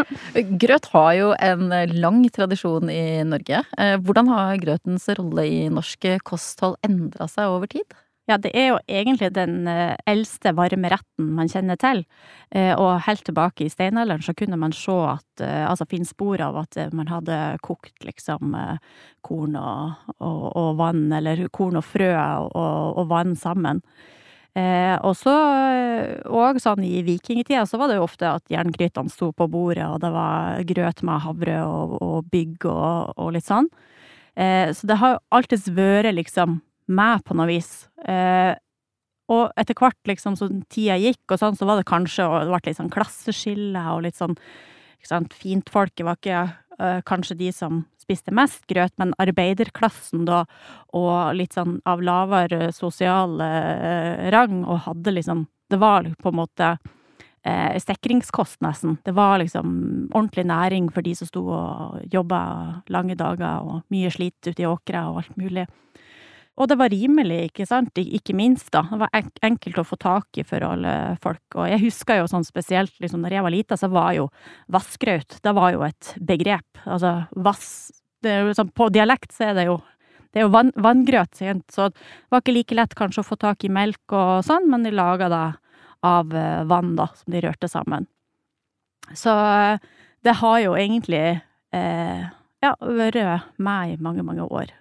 Grøt 0.64 0.90
har 0.92 1.12
jo 1.18 1.30
en 1.38 1.70
lang 2.02 2.20
tradisjon 2.34 2.90
i 2.92 3.22
Norge. 3.28 3.62
Eh, 3.78 3.94
hvordan 4.02 4.34
har 4.34 4.60
grøtens 4.62 5.08
rolle 5.18 5.46
i 5.46 5.64
norsk 5.72 6.10
kosthold 6.26 6.78
endra 6.86 7.30
seg 7.30 7.54
over 7.54 7.70
tid? 7.70 7.98
Ja, 8.28 8.36
det 8.36 8.50
er 8.52 8.66
jo 8.74 8.78
egentlig 8.92 9.30
den 9.32 9.62
eh, 9.72 9.94
eldste 10.08 10.50
varme 10.52 10.90
retten 10.92 11.30
man 11.32 11.48
kjenner 11.48 11.78
til. 11.80 12.02
Eh, 12.52 12.74
og 12.76 13.00
helt 13.06 13.24
tilbake 13.24 13.64
i 13.64 13.70
steinalderen 13.72 14.20
så 14.24 14.34
kunne 14.36 14.58
man 14.60 14.74
se 14.76 14.92
at 15.14 15.44
eh, 15.44 15.64
Altså 15.68 15.86
finne 15.88 16.08
spor 16.08 16.42
av 16.44 16.58
at 16.60 16.76
man 16.92 17.08
hadde 17.08 17.38
kokt 17.64 18.04
liksom 18.04 18.52
korn 19.24 19.56
og, 19.56 19.96
og, 20.18 20.44
og 20.60 20.76
vann, 20.76 21.06
eller 21.12 21.46
korn 21.52 21.80
og 21.80 21.86
frø 21.88 22.10
og, 22.12 22.54
og 23.00 23.08
vann 23.08 23.34
sammen. 23.36 23.82
og 24.58 25.12
så, 25.14 25.34
og 26.26 26.58
sånn 26.60 26.82
i 26.82 27.02
vikingtida, 27.06 27.64
så 27.68 27.78
var 27.78 27.88
det 27.88 27.98
jo 27.98 28.06
ofte 28.06 28.26
at 28.26 28.50
jerngrytene 28.50 29.12
sto 29.12 29.30
på 29.32 29.46
bordet, 29.46 29.86
og 29.86 30.00
det 30.02 30.10
var 30.10 30.64
grøt 30.66 31.02
med 31.06 31.22
havre 31.22 31.60
og, 31.62 31.98
og 32.02 32.30
bygg 32.32 32.66
og, 32.66 33.12
og 33.16 33.36
litt 33.36 33.46
sånn. 33.46 33.68
så 34.34 34.88
det 34.88 34.98
har 34.98 35.14
jo 35.14 35.22
alltids 35.36 35.68
vært 35.76 36.16
liksom 36.16 36.58
meg 36.88 37.22
på 37.26 37.36
noe 37.38 37.48
vis. 37.50 37.88
Eh, 38.04 38.54
og 39.28 39.52
etter 39.60 39.76
hvert, 39.76 40.00
liksom, 40.08 40.38
som 40.40 40.62
tida 40.72 40.96
gikk, 41.00 41.24
og 41.28 41.40
sånn, 41.40 41.58
så 41.58 41.68
var 41.68 41.80
det 41.80 41.88
kanskje 41.88 42.24
og 42.24 42.40
det 42.40 42.52
ble 42.54 42.60
litt 42.70 42.80
sånn 42.80 42.92
klasseskille 42.92 43.84
og 43.92 44.06
litt 44.06 44.16
sånn 44.16 44.36
ikke 44.98 45.10
sant, 45.12 45.34
Fintfolket 45.36 46.06
var 46.06 46.18
ikke 46.18 46.40
eh, 46.80 47.00
kanskje 47.06 47.36
de 47.38 47.52
som 47.54 47.84
spiste 48.00 48.32
mest 48.34 48.64
grøt, 48.70 48.94
men 48.98 49.12
arbeiderklassen 49.20 50.24
da, 50.26 50.42
og 50.96 51.36
litt 51.36 51.54
sånn 51.54 51.78
av 51.88 52.02
lavere 52.02 52.70
sosial 52.74 53.36
eh, 53.44 54.28
rang, 54.32 54.64
og 54.64 54.86
hadde 54.88 55.18
liksom 55.18 55.46
Det 55.68 55.76
var 55.76 56.06
på 56.16 56.30
en 56.30 56.36
måte 56.38 56.66
eh, 57.44 57.74
stekringskost, 57.76 58.62
nesten. 58.64 58.96
Det 59.04 59.12
var 59.12 59.36
liksom 59.38 60.08
ordentlig 60.14 60.46
næring 60.48 60.86
for 60.88 61.04
de 61.04 61.12
som 61.14 61.28
sto 61.28 61.42
og 61.44 61.98
jobba 62.08 62.40
lange 62.88 63.14
dager 63.14 63.60
og 63.60 63.82
mye 63.92 64.08
slit 64.08 64.48
ute 64.48 64.62
i 64.62 64.66
åkra 64.66 65.10
og 65.10 65.18
alt 65.20 65.36
mulig. 65.36 65.66
Og 66.58 66.66
det 66.66 66.78
var 66.80 66.90
rimelig, 66.90 67.52
ikke 67.52 67.66
sant, 67.70 67.98
ikke 67.98 68.34
minst, 68.34 68.72
da. 68.74 68.82
Det 68.90 68.98
var 68.98 69.28
enkelt 69.46 69.78
å 69.78 69.86
få 69.86 69.98
tak 70.02 70.40
i 70.40 70.44
for 70.46 70.64
alle 70.66 70.94
folk. 71.22 71.44
Og 71.54 71.68
jeg 71.70 71.84
husker 71.84 72.18
jo 72.18 72.30
sånn 72.30 72.46
spesielt, 72.46 72.96
liksom, 72.98 73.22
når 73.22 73.36
jeg 73.36 73.46
var 73.46 73.54
lita, 73.54 73.78
så 73.78 73.90
var 73.92 74.16
jo 74.16 74.26
vassgraut, 74.74 75.38
det 75.44 75.54
var 75.54 75.76
jo 75.76 75.84
et 75.86 76.10
begrep. 76.18 76.82
Altså 76.84 77.14
vass 77.38 77.70
det 78.26 78.32
er 78.32 78.48
jo 78.48 78.54
sånn, 78.58 78.72
På 78.74 78.88
dialekt 78.90 79.30
så 79.34 79.50
er 79.50 79.54
det 79.54 79.68
jo 79.68 79.78
det 80.34 80.42
er 80.42 80.44
jo 80.44 80.52
vann, 80.52 80.72
vanngrøt, 80.76 81.38
så 81.72 81.86
det 81.88 82.02
var 82.28 82.42
ikke 82.42 82.52
like 82.52 82.76
lett 82.76 82.94
kanskje 82.98 83.22
å 83.22 83.26
få 83.30 83.38
tak 83.40 83.64
i 83.64 83.70
melk 83.72 84.12
og 84.12 84.42
sånn, 84.44 84.66
men 84.68 84.82
de 84.84 84.90
laga 84.92 85.30
det 85.32 85.44
av 86.04 86.34
eh, 86.36 86.64
vann, 86.68 86.90
da, 86.98 87.06
som 87.16 87.32
de 87.32 87.40
rørte 87.46 87.70
sammen. 87.72 88.04
Så 89.16 89.32
eh, 89.32 89.80
det 90.28 90.34
har 90.42 90.58
jo 90.60 90.74
egentlig 90.76 91.22
eh, 91.72 92.28
ja, 92.60 92.74
vært 92.76 93.48
med 93.56 93.94
i 93.94 93.96
mange, 94.04 94.26
mange 94.26 94.44
år. 94.44 94.74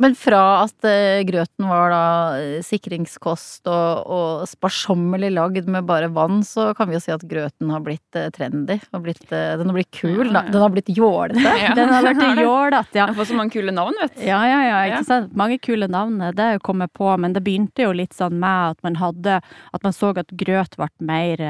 Men 0.00 0.14
fra 0.16 0.62
at 0.62 0.86
uh, 0.86 1.20
grøten 1.28 1.66
var 1.68 1.92
da 1.92 2.04
uh, 2.38 2.60
sikringskost 2.64 3.68
og, 3.70 4.08
og 4.08 4.44
sparsommelig 4.48 5.32
lagd 5.34 5.68
med 5.70 5.84
bare 5.88 6.08
vann, 6.12 6.40
så 6.46 6.70
kan 6.76 6.88
vi 6.88 6.96
jo 6.96 7.02
si 7.04 7.12
at 7.12 7.24
grøten 7.28 7.72
har 7.72 7.82
blitt 7.84 8.18
uh, 8.18 8.30
trendy. 8.34 8.78
Har 8.92 9.02
blitt, 9.04 9.24
den 9.28 9.68
har 9.68 9.76
blitt 9.76 9.92
kul. 9.94 10.30
Ja, 10.30 10.44
ja. 10.46 10.52
Den 10.52 10.62
har 10.64 10.72
blitt 10.74 10.92
jålete. 10.92 11.40
Ja. 11.62 11.74
Den 11.76 11.92
har 11.92 12.02
blitt 12.02 12.40
jålete, 12.42 12.96
ja. 12.96 13.04
Den 13.06 13.14
får 13.14 13.28
så 13.28 13.36
mange 13.36 13.52
kule 13.54 13.72
navn, 13.74 13.94
vet 14.00 14.16
du. 14.16 14.22
Ja, 14.26 14.40
ja, 14.48 14.62
ja. 14.64 14.78
Ikke 14.88 15.06
sant. 15.06 15.34
Mange 15.38 15.58
kule 15.62 15.86
navn. 15.90 16.16
Det 16.34 16.42
er 16.42 16.56
jo 16.56 16.62
kommet 16.64 16.90
på, 16.96 17.06
men 17.20 17.36
det 17.36 17.44
begynte 17.44 17.84
jo 17.84 17.92
litt 17.94 18.16
sånn 18.16 18.38
med 18.42 18.72
at 18.72 18.80
man 18.86 18.96
hadde 18.98 19.38
At 19.44 19.84
man 19.84 19.94
så 19.94 20.10
at 20.18 20.32
grøt 20.38 20.74
ble 20.80 20.88
mer 21.06 21.40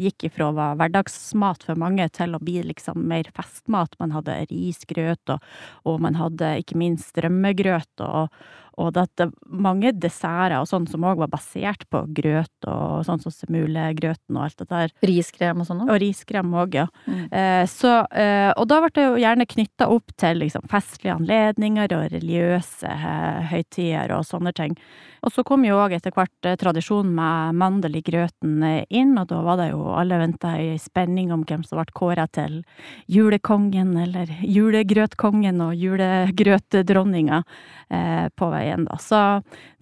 Gikk 0.00 0.26
ifra 0.28 0.50
å 0.50 0.56
være 0.56 0.76
hverdagsmat 0.80 1.64
for 1.66 1.80
mange 1.80 2.04
til 2.12 2.36
å 2.36 2.42
bli 2.42 2.58
liksom 2.66 3.06
mer 3.08 3.30
festmat. 3.36 3.96
Man 4.02 4.12
hadde 4.14 4.36
risgrøt, 4.50 5.32
og, 5.32 5.48
og 5.88 6.02
man 6.04 6.18
hadde 6.18 6.52
ikke 6.60 6.78
minst 6.80 7.16
rømmegrøt 7.22 7.91
grøt, 7.91 7.91
og, 8.00 8.28
og 8.80 8.96
at 9.00 9.12
det 9.20 9.28
mange 9.46 9.92
desserter 9.92 10.58
og 10.58 10.68
sånn 10.70 10.86
som 10.90 11.04
òg 11.08 11.20
var 11.22 11.30
basert 11.32 11.84
på 11.92 12.04
grøt, 12.16 12.52
og 12.66 13.04
sånn 13.06 13.20
som 13.22 13.34
semulegrøten 13.34 14.38
og 14.38 14.46
alt 14.46 14.62
det 14.62 14.68
der. 14.70 14.94
Riskrem 15.12 15.62
og 15.62 15.68
sånn 15.68 15.84
òg? 15.84 15.92
Og 15.92 16.00
riskrem 16.02 16.54
òg, 16.56 16.78
ja. 16.82 16.86
Mm. 17.06 17.22
Eh, 17.28 17.64
så, 17.70 17.94
eh, 18.10 18.50
og 18.56 18.68
da 18.70 18.80
ble 18.82 18.92
det 18.96 19.06
jo 19.06 19.20
gjerne 19.22 19.48
knytta 19.48 19.88
opp 19.92 20.16
til 20.20 20.42
liksom, 20.44 20.66
festlige 20.72 21.16
anledninger 21.18 21.96
og 21.98 22.08
religiøse 22.14 22.92
eh, 22.92 23.40
høytider 23.52 24.16
og 24.16 24.26
sånne 24.28 24.54
ting. 24.56 24.76
Og 25.22 25.30
så 25.30 25.44
kom 25.46 25.62
jo 25.62 25.76
òg 25.78 25.92
etter 25.94 26.10
hvert 26.14 26.48
eh, 26.48 26.56
tradisjonen 26.58 27.12
med 27.14 27.58
mandel 27.60 27.98
i 28.00 28.02
grøten 28.02 28.56
eh, 28.66 28.82
inn, 28.90 29.14
og 29.20 29.28
da 29.30 29.38
var 29.46 29.60
det 29.60 29.68
jo 29.70 29.92
alle 29.94 30.18
venta 30.18 30.56
i 30.58 30.72
spenning 30.82 31.30
om 31.34 31.44
hvem 31.46 31.62
som 31.66 31.78
ble 31.78 31.94
kåra 31.94 32.26
til 32.34 32.62
julekongen, 33.06 33.94
eller 34.02 34.32
julegrøtkongen 34.42 35.62
og 35.62 35.76
julegrøtdronninga 35.78 37.42
eh, 37.42 38.26
veien, 38.62 38.86
da. 38.88 38.98
Så 39.02 39.20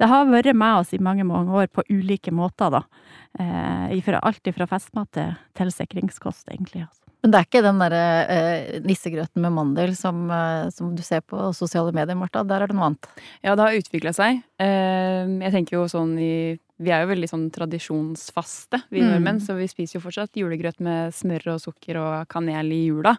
det 0.00 0.08
har 0.10 0.30
vært 0.30 0.56
med 0.56 0.82
oss 0.82 0.94
i 0.96 1.02
mange, 1.02 1.26
mange 1.28 1.54
år 1.62 1.70
på 1.72 1.86
ulike 1.92 2.34
måter, 2.34 2.72
da. 2.80 2.84
Eh, 3.38 4.16
alt 4.18 4.54
fra 4.56 4.66
festmat 4.66 5.12
til 5.14 5.36
tilsikringskost, 5.60 6.48
egentlig. 6.50 6.88
Altså. 6.88 7.09
Men 7.20 7.32
det 7.34 7.38
er 7.40 7.46
ikke 7.48 7.60
den 7.64 7.80
derre 7.82 8.04
eh, 8.32 8.78
nissegrøten 8.86 9.42
med 9.44 9.52
mandel 9.52 9.92
som, 9.98 10.22
eh, 10.32 10.70
som, 10.72 10.94
du 10.96 11.02
ser 11.04 11.20
på 11.20 11.50
sosiale 11.56 11.92
medier, 11.92 12.16
Marta. 12.16 12.40
Der 12.48 12.64
er 12.64 12.70
det 12.70 12.76
noe 12.78 12.88
annet. 12.90 13.08
Ja, 13.44 13.52
det 13.54 13.66
har 13.66 13.76
utvikla 13.76 14.12
seg. 14.16 14.40
Eh, 14.60 15.28
jeg 15.44 15.52
tenker 15.52 15.76
jo 15.80 15.86
sånn 15.92 16.16
i 16.20 16.58
Vi 16.80 16.88
er 16.88 17.02
jo 17.04 17.10
veldig 17.10 17.28
sånn 17.28 17.50
tradisjonsfaste, 17.52 18.78
vi 18.88 19.02
Mm. 19.02 19.10
nordmenn, 19.10 19.40
så 19.44 19.52
vi 19.52 19.66
spiser 19.68 19.98
jo 19.98 20.00
fortsatt 20.00 20.32
julegrøt 20.32 20.80
med 20.80 21.12
smør 21.12 21.52
og 21.52 21.60
sukker 21.60 21.98
og 22.00 22.28
kanel 22.32 22.72
i 22.72 22.86
jula. 22.88 23.18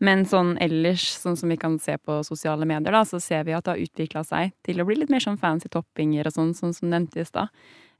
Men 0.00 0.24
sånn 0.26 0.56
ellers, 0.58 1.14
sånn 1.14 1.38
som 1.38 1.48
vi 1.48 1.56
kan 1.56 1.78
se 1.78 1.94
på 1.98 2.24
sosiale 2.26 2.66
medier, 2.66 2.90
da, 2.90 3.04
så 3.06 3.22
ser 3.22 3.44
vi 3.44 3.52
at 3.54 3.62
det 3.62 3.76
har 3.76 3.84
utvikla 3.86 4.24
seg 4.26 4.50
til 4.64 4.82
å 4.82 4.84
bli 4.84 4.96
litt 4.96 5.08
mer 5.08 5.20
sånn 5.22 5.38
fancy 5.38 5.68
toppinger 5.70 6.26
og 6.26 6.32
sånn, 6.34 6.50
sånn 6.52 6.74
som 6.74 6.90
nevnte 6.90 7.20
i 7.22 7.24
stad. 7.24 7.48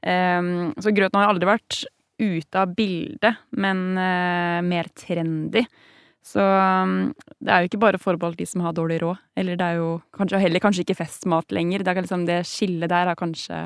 Eh, 0.03 0.43
så 0.75 0.91
grøten 0.91 1.23
har 1.23 1.31
aldri 1.31 1.47
vært 1.47 1.85
ute 2.19 2.61
av 2.61 2.73
bildet, 2.77 3.43
men 3.57 3.85
eh, 3.97 4.61
mer 4.65 4.89
trendy. 4.97 5.65
Så 6.27 6.43
um, 6.43 7.13
det 7.39 7.53
er 7.53 7.63
jo 7.63 7.69
ikke 7.69 7.79
bare 7.79 8.01
forbeholdt 8.01 8.39
de 8.41 8.47
som 8.49 8.63
har 8.65 8.75
dårlig 8.75 8.99
råd. 9.03 9.21
Eller 9.39 9.59
det 9.59 9.67
er 9.67 9.79
jo 9.79 9.91
kanskje, 10.17 10.41
heller 10.43 10.63
kanskje 10.63 10.83
ikke 10.83 10.99
festmat 10.99 11.53
lenger. 11.55 11.85
Det, 11.85 11.95
liksom, 12.01 12.25
det 12.27 12.41
skillet 12.49 12.91
der 12.91 13.11
har 13.11 13.19
kanskje 13.19 13.61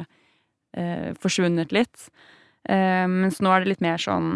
eh, 0.78 1.10
forsvunnet 1.22 1.74
litt. 1.74 2.10
Eh, 2.70 3.08
mens 3.10 3.42
nå 3.42 3.54
er 3.54 3.64
det 3.64 3.72
litt 3.72 3.82
mer 3.82 3.98
sånn 3.98 4.36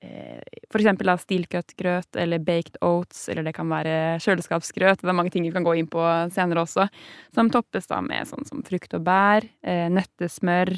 eh, 0.00 0.40
For 0.72 0.80
eksempel 0.80 1.10
da 1.10 1.18
stilcut-grøt 1.20 2.16
eller 2.16 2.40
baked 2.40 2.80
oats, 2.86 3.26
eller 3.28 3.44
det 3.44 3.52
kan 3.58 3.68
være 3.68 4.16
kjøleskapsgrøt. 4.24 5.02
Det 5.02 5.12
er 5.12 5.18
mange 5.20 5.34
ting 5.34 5.44
vi 5.44 5.52
kan 5.52 5.66
gå 5.66 5.76
inn 5.76 5.90
på 5.90 6.04
senere 6.32 6.64
også. 6.64 6.88
Som 7.36 7.52
toppes 7.52 7.90
da 7.92 8.00
med 8.04 8.30
sånn 8.30 8.48
som 8.48 8.64
frukt 8.64 8.96
og 8.96 9.04
bær, 9.04 9.44
eh, 9.68 9.88
nøttesmør, 9.92 10.72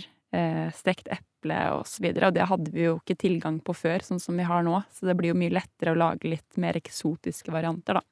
stekt 0.76 1.08
eple 1.10 1.56
og 1.74 1.86
så. 1.90 2.04
Og 2.06 2.34
det 2.36 2.44
hadde 2.46 2.70
vi 2.70 2.84
jo 2.84 2.98
ikke 3.00 3.16
tilgang 3.18 3.56
på 3.64 3.74
før, 3.74 4.04
sånn 4.06 4.20
som 4.22 4.36
vi 4.38 4.46
har 4.46 4.62
nå. 4.62 4.76
Så 4.94 5.08
det 5.08 5.16
blir 5.18 5.32
jo 5.32 5.38
mye 5.40 5.56
lettere 5.56 5.94
å 5.94 5.98
lage 5.98 6.30
litt 6.30 6.60
mer 6.60 6.78
eksotiske 6.78 7.50
varianter, 7.50 7.98
da. 7.98 8.04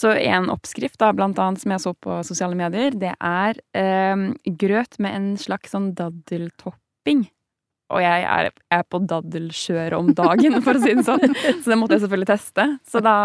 Så 0.00 0.14
en 0.16 0.48
oppskrift, 0.52 0.96
da, 1.00 1.10
blant 1.12 1.38
annet, 1.42 1.60
som 1.60 1.74
jeg 1.74 1.82
så 1.82 1.92
på 1.92 2.20
sosiale 2.24 2.56
medier, 2.56 2.94
det 2.96 3.12
er 3.16 3.58
eh, 3.76 4.22
grøt 4.62 4.96
med 5.02 5.16
en 5.16 5.28
slags 5.40 5.74
sånn 5.74 5.90
daddeltopping. 5.98 7.26
Og 7.90 8.02
jeg 8.04 8.22
er, 8.22 8.48
er 8.70 8.84
på 8.86 9.00
daddelskjøret 9.10 9.98
om 9.98 10.12
dagen, 10.16 10.60
for 10.64 10.78
å 10.78 10.82
si 10.82 10.94
det 10.94 11.04
sånn. 11.06 11.24
Så 11.62 11.72
det 11.72 11.78
måtte 11.78 11.98
jeg 11.98 12.04
selvfølgelig 12.04 12.30
teste. 12.30 12.66
Så 12.86 13.02
da 13.04 13.16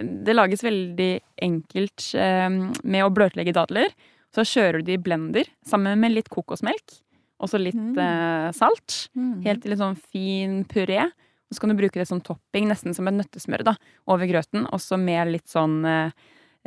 Det 0.00 0.36
lages 0.36 0.64
veldig 0.64 1.10
enkelt 1.44 2.06
eh, 2.16 2.48
med 2.82 3.04
å 3.04 3.12
bløtlegge 3.14 3.54
dadler. 3.56 3.92
Så 4.34 4.44
kjører 4.48 4.80
du 4.80 4.90
de 4.90 4.96
i 4.98 5.02
blender 5.02 5.48
sammen 5.66 6.00
med 6.00 6.16
litt 6.16 6.32
kokosmelk. 6.32 6.98
Og 7.40 7.48
så 7.52 7.58
litt 7.62 7.74
Mm. 7.74 7.98
eh, 7.98 8.50
salt. 8.52 9.08
Helt 9.44 9.62
til 9.62 9.72
en 9.72 9.78
sånn 9.78 9.98
fin 10.12 10.64
puré. 10.64 11.04
Og 11.50 11.54
så 11.54 11.60
kan 11.60 11.70
du 11.70 11.76
bruke 11.76 11.94
det 11.94 12.06
som 12.08 12.20
topping, 12.20 12.66
nesten 12.68 12.94
som 12.94 13.06
et 13.08 13.14
nøttesmør, 13.14 13.62
da, 13.64 13.74
over 14.06 14.26
grøten. 14.26 14.66
Også 14.70 14.98
med 14.98 15.28
litt 15.32 15.46
sånn 15.48 15.84
eh, 15.86 16.10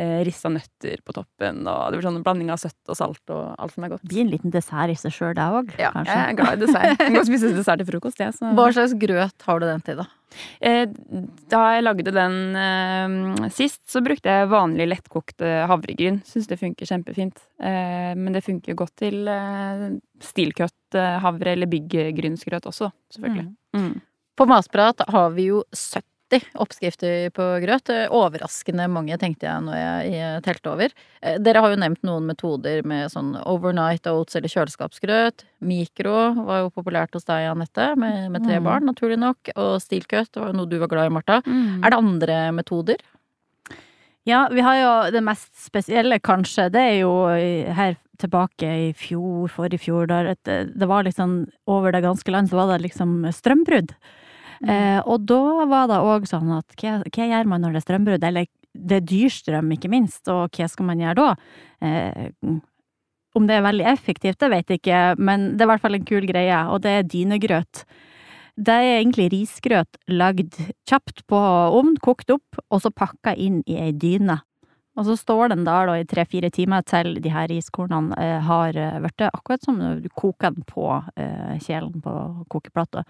eh, 0.02 0.22
rissa 0.28 0.50
nøtter 0.52 1.04
på 1.06 1.14
toppen, 1.16 1.62
og 1.70 1.92
det 1.94 2.00
blir 2.00 2.08
sånn 2.10 2.24
blanding 2.26 2.50
av 2.54 2.58
søtt 2.62 2.90
og 2.90 2.98
salt 2.98 3.34
og 3.36 3.52
alt 3.62 3.76
som 3.76 3.86
er 3.86 3.94
godt. 3.94 4.06
Blir 4.10 4.24
en 4.26 4.32
liten 4.34 4.54
dessert 4.54 4.90
i 4.94 4.98
seg 4.98 5.14
sjøl, 5.16 5.36
det 5.38 5.46
òg, 5.46 5.76
Ja, 5.80 5.92
kanskje. 5.94 6.16
jeg 6.18 6.34
er 6.34 6.40
glad 6.42 6.58
i 6.58 6.66
dessert. 6.66 7.06
Jeg 7.06 7.14
kan 7.20 7.30
spise 7.30 7.54
dessert 7.60 7.84
til 7.84 7.90
frokost, 7.94 8.20
jeg. 8.26 8.34
Så. 8.40 8.50
Hva 8.58 8.68
slags 8.74 8.98
grøt 9.06 9.48
har 9.48 9.62
du 9.62 9.68
den 9.70 9.86
til, 9.86 10.02
da? 10.02 10.08
Eh, 10.64 10.86
Da 11.52 11.62
jeg 11.76 11.84
lagde 11.84 12.12
den 12.16 12.36
eh, 12.56 13.50
sist, 13.52 13.82
så 13.92 14.00
brukte 14.04 14.32
jeg 14.32 14.48
vanlig 14.52 14.86
lettkokt 14.88 15.44
eh, 15.44 15.66
havregryn. 15.68 16.22
Syns 16.28 16.48
det 16.48 16.58
funker 16.62 16.88
kjempefint. 16.88 17.42
Eh, 17.60 18.14
men 18.16 18.32
det 18.38 18.44
funker 18.46 18.78
godt 18.80 18.96
til 19.04 19.28
eh, 19.28 19.90
stilcut 20.24 20.96
eh, 20.96 21.18
havre 21.24 21.52
eller 21.58 21.68
bygggrynsgrøt 21.72 22.70
også, 22.72 22.92
selvfølgelig. 23.12 23.50
Mm. 23.76 23.92
På 24.40 24.48
Matprat 24.48 25.04
har 25.12 25.30
vi 25.36 25.50
jo 25.52 25.60
70 25.76 26.08
oppskrifter 26.62 27.30
på 27.36 27.46
grøt. 27.64 27.90
Eh, 27.94 28.08
Overraskende 28.14 28.88
mange, 28.92 29.18
tenkte 29.22 29.48
jeg 29.50 29.66
når 29.66 29.78
jeg 29.80 30.14
eh, 30.22 30.40
telte 30.46 30.72
over. 30.72 30.94
Eh, 31.22 31.38
Dere 31.44 31.62
har 31.64 31.74
jo 31.74 31.80
nevnt 31.84 32.04
noen 32.08 32.28
metoder 32.30 32.84
med 32.88 33.12
sånn 33.14 33.34
overnight 33.44 34.08
oats 34.12 34.36
eller 34.40 34.52
kjøleskapsgrøt. 34.54 35.46
Mikro 35.62 36.16
var 36.48 36.64
jo 36.66 36.74
populært 36.76 37.14
hos 37.18 37.28
deg, 37.30 37.50
Anette, 37.52 37.92
med, 38.00 38.30
med 38.32 38.46
tre 38.48 38.60
Mm. 38.62 38.64
barn, 38.70 38.86
naturlig 38.90 39.18
nok. 39.20 39.52
Og 39.56 39.80
stilkøt 39.82 40.36
var 40.40 40.52
jo 40.52 40.58
noe 40.62 40.70
du 40.72 40.78
var 40.82 40.88
glad 40.92 41.10
i, 41.12 41.16
Marta. 41.18 41.42
Mm. 41.46 41.84
Er 41.84 41.90
det 41.90 41.98
andre 42.00 42.38
metoder? 42.56 43.02
Ja, 44.30 44.48
vi 44.54 44.62
har 44.62 44.76
jo 44.78 45.12
det 45.16 45.24
mest 45.26 45.50
spesielle, 45.58 46.20
kanskje. 46.22 46.68
Det 46.70 46.82
er 46.82 46.98
jo 47.02 47.14
her 47.74 47.96
tilbake 48.22 48.68
i 48.70 48.90
fjor, 48.94 49.48
forrige 49.50 49.82
fjor, 49.82 50.06
da 50.06 50.36
det 50.46 50.86
var 50.88 51.08
liksom 51.08 51.48
over 51.66 51.92
det 51.96 52.04
ganske 52.06 52.30
land, 52.30 52.52
så 52.52 52.60
var 52.60 52.76
det 52.76 52.84
liksom 52.86 53.16
strømbrudd. 53.34 53.96
Eh, 54.62 55.00
og 55.10 55.24
da 55.30 55.66
var 55.70 55.88
det 55.90 56.02
òg 56.06 56.28
sånn 56.30 56.52
at 56.54 56.76
hva, 56.78 57.00
hva 57.08 57.30
gjør 57.32 57.50
man 57.50 57.64
når 57.66 57.76
det 57.76 57.82
er 57.82 57.88
strømbrudd? 57.88 58.28
Eller 58.28 58.50
det 58.72 59.00
er 59.00 59.08
dyrstrøm, 59.08 59.72
ikke 59.76 59.92
minst, 59.92 60.22
og 60.32 60.54
hva 60.56 60.68
skal 60.72 60.88
man 60.88 61.02
gjøre 61.02 61.18
da? 61.18 61.32
Eh, 61.82 62.60
om 63.36 63.48
det 63.48 63.58
er 63.58 63.66
veldig 63.66 63.88
effektivt, 63.88 64.40
det 64.44 64.52
vet 64.52 64.72
jeg 64.72 64.82
ikke, 64.82 65.02
men 65.18 65.52
det 65.56 65.64
er 65.64 65.70
i 65.70 65.72
hvert 65.72 65.84
fall 65.86 65.98
en 65.98 66.08
kul 66.08 66.28
greie, 66.28 66.62
og 66.68 66.82
det 66.84 66.96
er 66.98 67.08
dynegrøt. 67.08 67.84
Det 68.60 68.76
er 68.76 68.98
egentlig 69.00 69.30
risgrøt 69.32 70.00
lagd 70.12 70.58
kjapt 70.90 71.24
på 71.32 71.40
ovn, 71.40 71.96
kokt 72.04 72.34
opp, 72.36 72.60
og 72.68 72.84
så 72.84 72.92
pakka 72.92 73.34
inn 73.40 73.62
i 73.66 73.80
ei 73.80 73.94
dyne. 73.96 74.42
Og 75.00 75.08
så 75.08 75.16
står 75.16 75.54
den 75.54 75.64
der 75.64 75.88
da 75.88 75.96
i 75.98 76.08
tre-fire 76.08 76.50
timer 76.52 76.84
til 76.84 77.16
de 77.24 77.32
her 77.32 77.48
riskornene 77.48 78.12
eh, 78.20 78.42
har 78.44 78.76
eh, 78.76 79.00
blitt 79.00 79.24
akkurat 79.30 79.64
som 79.64 79.80
du 79.80 80.10
koker 80.12 80.52
den 80.52 80.68
på 80.68 80.90
eh, 81.16 81.56
kjelen 81.64 82.04
på 82.04 82.16
kokeplata. 82.52 83.06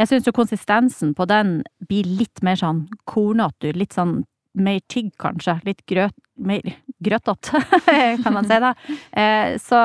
Jeg 0.00 0.10
syns 0.10 0.26
jo 0.26 0.34
konsistensen 0.34 1.12
på 1.14 1.26
den 1.30 1.60
blir 1.86 2.06
litt 2.18 2.42
mer 2.42 2.58
sånn 2.58 2.86
kornete, 3.08 3.74
litt 3.78 3.94
sånn 3.94 4.22
mer 4.54 4.80
tygg 4.90 5.12
kanskje, 5.22 5.58
litt 5.66 5.82
grøt, 5.90 6.14
mer 6.38 6.62
grøtete, 7.04 7.60
kan 8.22 8.34
man 8.34 8.48
si 8.48 8.58
det. 8.62 8.72
Eh, 9.10 9.54
så 9.62 9.80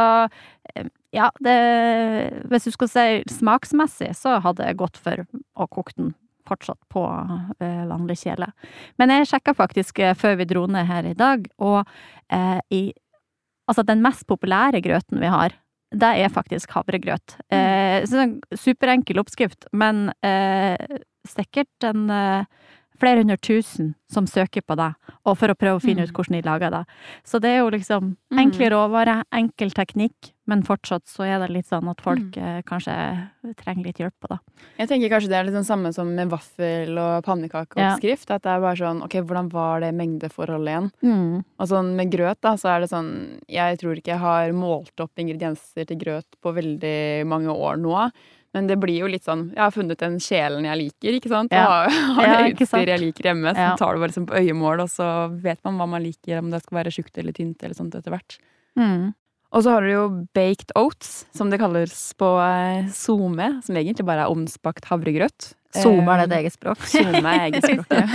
eh, 0.73 0.89
ja, 1.15 1.29
det, 1.41 1.57
hvis 2.49 2.69
du 2.69 2.73
skal 2.75 2.91
si 2.91 3.05
smaksmessig, 3.33 4.11
så 4.17 4.37
hadde 4.45 4.65
jeg 4.65 4.79
gått 4.81 4.97
for 5.01 5.25
å 5.57 5.69
koke 5.69 5.95
den 5.97 6.13
fortsatt 6.49 6.79
på 6.89 7.03
eh, 7.61 7.83
vanlig 7.89 8.17
kjele. 8.23 8.49
Men 9.01 9.13
jeg 9.13 9.29
sjekka 9.29 9.53
faktisk 9.57 10.01
før 10.17 10.39
vi 10.39 10.49
dro 10.49 10.65
ned 10.69 10.89
her 10.89 11.05
i 11.05 11.17
dag, 11.17 11.45
og 11.61 11.85
i 12.73 12.89
Altså, 13.69 13.83
den 13.85 13.99
mest 14.01 14.23
populære 14.25 14.79
grøten 14.81 15.19
vi 15.21 15.29
har, 15.29 15.53
det 15.91 16.09
er 16.21 16.29
faktisk 16.33 16.73
havregrøt. 16.77 17.37
Eh, 17.49 18.05
så 18.05 18.19
er 18.19 18.25
en 18.27 18.35
superenkel 18.53 19.21
oppskrift, 19.21 19.65
men 19.73 20.11
eh, 20.25 20.77
sikkert 21.27 21.87
en 21.89 22.09
eh, 22.13 22.45
flere 22.99 23.17
hundre 23.23 23.37
tusen 23.37 23.95
som 24.09 24.25
søker 24.25 24.61
på 24.65 24.75
det, 24.75 24.93
og 25.25 25.37
for 25.37 25.47
å 25.49 25.55
prøve 25.55 25.77
å 25.79 25.81
finne 25.83 26.01
ut 26.03 26.09
Mm. 26.09 26.15
hvordan 26.15 26.41
de 26.41 26.41
lager 26.49 26.71
det. 26.71 26.85
Så 27.23 27.39
det 27.39 27.49
er 27.51 27.57
jo 27.59 27.69
liksom 27.69 28.15
Mm. 28.31 28.39
enkle 28.39 28.69
råvarer, 28.71 29.23
enkel 29.31 29.69
teknikk, 29.71 30.31
men 30.47 30.63
fortsatt 30.63 31.05
så 31.05 31.23
er 31.25 31.39
det 31.39 31.49
litt 31.53 31.67
sånn 31.67 31.87
at 31.89 32.01
folk 32.01 32.31
Mm. 32.31 32.37
eh, 32.57 32.61
kanskje 32.63 33.29
trenger 33.57 33.85
litt 33.85 33.97
hjelp 33.99 34.13
på 34.21 34.27
det. 34.29 34.39
Jeg 34.79 34.87
tenker 34.89 35.09
kanskje 35.09 35.29
det 35.29 35.37
er 35.37 35.43
litt 35.43 35.53
sånn 35.53 35.65
samme 35.77 35.93
som 35.93 36.13
med 36.15 36.29
vaffel- 36.29 36.97
og 36.97 37.23
pannekakeoppskrift. 37.23 38.31
At 38.31 38.41
det 38.43 38.49
er 38.49 38.59
bare 38.61 38.75
sånn 38.75 39.03
OK, 39.03 39.13
hvordan 39.21 39.49
var 39.51 39.79
det 39.81 39.93
mengdeforholdet 39.93 40.91
igjen? 41.01 41.43
Og 41.59 41.67
sånn 41.67 41.95
med 41.95 42.11
grøt, 42.11 42.41
da, 42.41 42.53
så 42.55 42.75
er 42.75 42.79
det 42.81 42.89
sånn 42.89 43.39
Jeg 43.47 43.79
tror 43.79 43.95
ikke 43.95 44.13
jeg 44.13 44.19
har 44.19 44.51
målt 44.51 44.95
opp 44.99 45.11
ingredienser 45.17 45.85
til 45.87 45.97
grøt 45.97 46.25
på 46.43 46.53
veldig 46.53 47.25
mange 47.27 47.47
år 47.49 47.77
nå. 47.77 48.11
Men 48.53 48.65
det 48.67 48.79
blir 48.81 48.97
jo 49.03 49.07
litt 49.07 49.23
sånn 49.27 49.49
Jeg 49.53 49.61
har 49.61 49.71
funnet 49.71 49.99
den 50.01 50.15
kjelen 50.17 50.65
jeg 50.65 50.77
liker, 50.79 51.13
ikke 51.19 51.29
sant? 51.29 51.51
Ja. 51.53 51.65
Og 51.85 51.91
har, 51.91 52.15
har 52.17 52.25
Ja, 52.25 52.49
utstyr 52.55 52.87
jeg 52.87 52.99
liker 53.03 53.23
hjemme. 53.29 53.53
Så 53.53 53.61
Ja. 53.67 53.75
tar 53.77 53.93
du 53.93 53.99
bare 54.01 54.09
liksom 54.09 54.25
på 54.27 54.39
øyemål, 54.41 54.81
og 54.81 54.89
så 54.89 55.09
vet 55.41 55.59
man 55.63 55.77
hva 55.77 55.87
man 55.87 56.03
liker, 56.03 56.39
om 56.39 56.49
det 56.49 56.63
skal 56.63 56.79
være 56.83 56.91
tjukt 56.95 57.17
eller 57.21 57.31
tynt 57.31 57.61
eller 57.63 57.75
sånt 57.75 57.93
etter 57.95 58.09
hvert. 58.15 58.37
Mm. 58.77 59.13
Og 59.51 59.63
så 59.65 59.71
har 59.73 59.81
du 59.81 59.89
jo 59.91 60.03
baked 60.37 60.71
oats, 60.77 61.25
som 61.33 61.49
det 61.49 61.59
kalles 61.59 62.13
på 62.17 62.27
eh, 62.41 62.89
SoMe, 62.93 63.61
som 63.65 63.75
egentlig 63.75 64.05
bare 64.05 64.25
er 64.25 64.29
ovnsbakt 64.33 64.85
havregrøt. 64.91 65.53
SoMe 65.73 66.09
er 66.09 66.25
det 66.27 66.31
Eh, 66.31 66.37
et 66.37 66.43
eget 66.43 66.53
språk. 66.57 66.77
SoMe 66.89 67.29
er 67.29 67.51
eget 67.51 67.63
språk. 67.65 67.89
ja. 67.89 68.05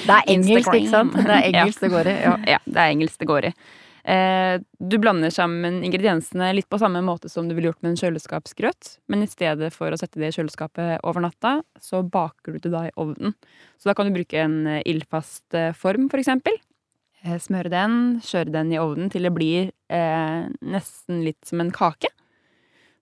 Det 0.08 0.16
er 0.16 0.24
engelsk, 0.36 0.72
ikke 0.76 0.90
sant? 0.92 1.12
Det 1.16 1.28
er 1.36 1.46
engelsk 1.52 1.80
det 1.80 1.90
går 1.90 2.06
i. 2.06 2.16
Ja. 2.20 2.36
Ja, 2.46 2.58
det 2.66 2.76
er 2.76 2.90
engelsk 2.94 3.18
det 3.18 3.28
går 3.28 3.44
i. 3.48 3.52
Eh, 4.04 4.60
du 4.78 4.96
blander 4.98 5.32
sammen 5.34 5.82
ingrediensene 5.84 6.52
litt 6.56 6.68
på 6.72 6.78
samme 6.80 7.02
måte 7.04 7.28
som 7.28 7.48
du 7.48 7.54
ville 7.56 7.70
gjort 7.70 7.82
med 7.84 7.92
en 7.92 8.00
kjøleskapsgrøt, 8.00 8.94
men 9.12 9.24
i 9.24 9.28
stedet 9.30 9.72
for 9.74 9.92
å 9.92 9.98
sette 10.00 10.20
det 10.22 10.30
i 10.30 10.36
kjøleskapet 10.38 11.04
over 11.06 11.26
natta, 11.26 11.58
så 11.80 12.00
baker 12.02 12.56
du 12.56 12.64
det 12.64 12.72
da 12.72 12.86
i 12.88 12.94
ovnen. 13.00 13.36
Så 13.76 13.90
da 13.90 13.96
kan 13.96 14.08
du 14.08 14.16
bruke 14.16 14.40
en 14.40 14.62
eh, 14.66 14.82
ildfast 14.88 15.58
eh, 15.58 15.74
form, 15.76 16.08
for 16.12 16.22
eksempel. 16.22 16.56
Smøre 17.20 17.68
den, 17.68 17.94
kjøre 18.24 18.48
den 18.54 18.70
i 18.72 18.78
ovnen 18.80 19.10
til 19.12 19.26
det 19.28 19.34
blir 19.36 19.66
eh, 19.92 20.48
nesten 20.64 21.20
litt 21.26 21.44
som 21.44 21.60
en 21.60 21.72
kake. 21.74 22.08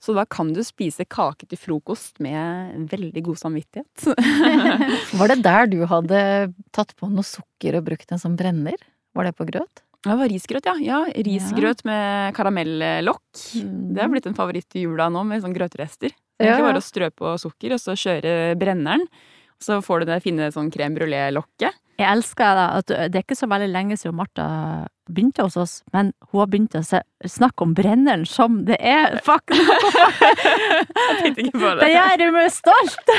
Så 0.02 0.14
da 0.14 0.24
kan 0.30 0.52
du 0.54 0.60
spise 0.66 1.06
kake 1.10 1.46
til 1.50 1.58
frokost 1.58 2.18
med 2.22 2.90
veldig 2.90 3.22
god 3.30 3.38
samvittighet. 3.38 4.10
Var 5.20 5.32
det 5.32 5.40
der 5.46 5.70
du 5.70 5.80
hadde 5.90 6.20
tatt 6.74 6.94
på 6.98 7.10
noe 7.10 7.26
sukker 7.26 7.78
og 7.78 7.86
brukt 7.90 8.14
en 8.14 8.22
som 8.22 8.34
brenner? 8.38 8.78
Var 9.14 9.30
det 9.30 9.34
på 9.38 9.46
grøt? 9.48 9.82
Det 10.08 10.18
var 10.20 10.30
risgrøt, 10.32 10.68
ja. 10.68 10.76
ja 10.80 11.00
risgrøt 11.26 11.84
med 11.88 12.36
karamellokk. 12.36 13.42
Det 13.54 14.00
har 14.00 14.12
blitt 14.12 14.28
en 14.30 14.36
favoritt 14.38 14.78
i 14.78 14.86
jula 14.86 15.10
nå, 15.12 15.24
med 15.28 15.44
sånn 15.44 15.56
grøtrester. 15.56 16.14
Det 16.38 16.46
er 16.46 16.54
ikke 16.54 16.68
bare 16.68 16.80
å 16.80 16.86
strø 16.86 17.10
på 17.12 17.34
sukker, 17.42 17.74
og 17.74 17.82
så 17.82 17.96
kjøre 17.98 18.54
brenneren. 18.58 19.04
Så 19.60 19.80
får 19.82 20.04
du 20.04 20.10
det 20.12 20.20
fine 20.22 20.52
sånn 20.54 20.70
krem 20.70 20.94
brulé-lokket. 20.94 21.76
Jeg 21.98 22.08
elsker 22.14 22.54
da, 22.54 22.66
at 22.78 22.92
det 23.10 23.18
er 23.18 23.24
ikke 23.24 23.38
så 23.38 23.48
veldig 23.50 23.72
lenge 23.74 23.98
siden 23.98 24.16
Martha 24.18 24.46
begynte 25.08 25.44
hos 25.46 25.56
oss, 25.56 25.74
men 25.94 26.12
hun 26.30 26.42
har 26.42 26.50
begynt 26.52 26.76
å 26.76 26.82
snakke 26.84 27.64
om 27.64 27.72
brenneren 27.76 28.26
som 28.28 28.60
det 28.68 28.76
er 28.84 29.18
fuck 29.24 29.50
Jeg 29.54 31.16
tenkte 31.22 31.46
ikke 31.46 31.54
på 31.56 31.72
det. 31.78 31.86
Det 31.86 31.92
gjør 31.94 32.34
meg 32.34 32.50
stolt! 32.52 33.12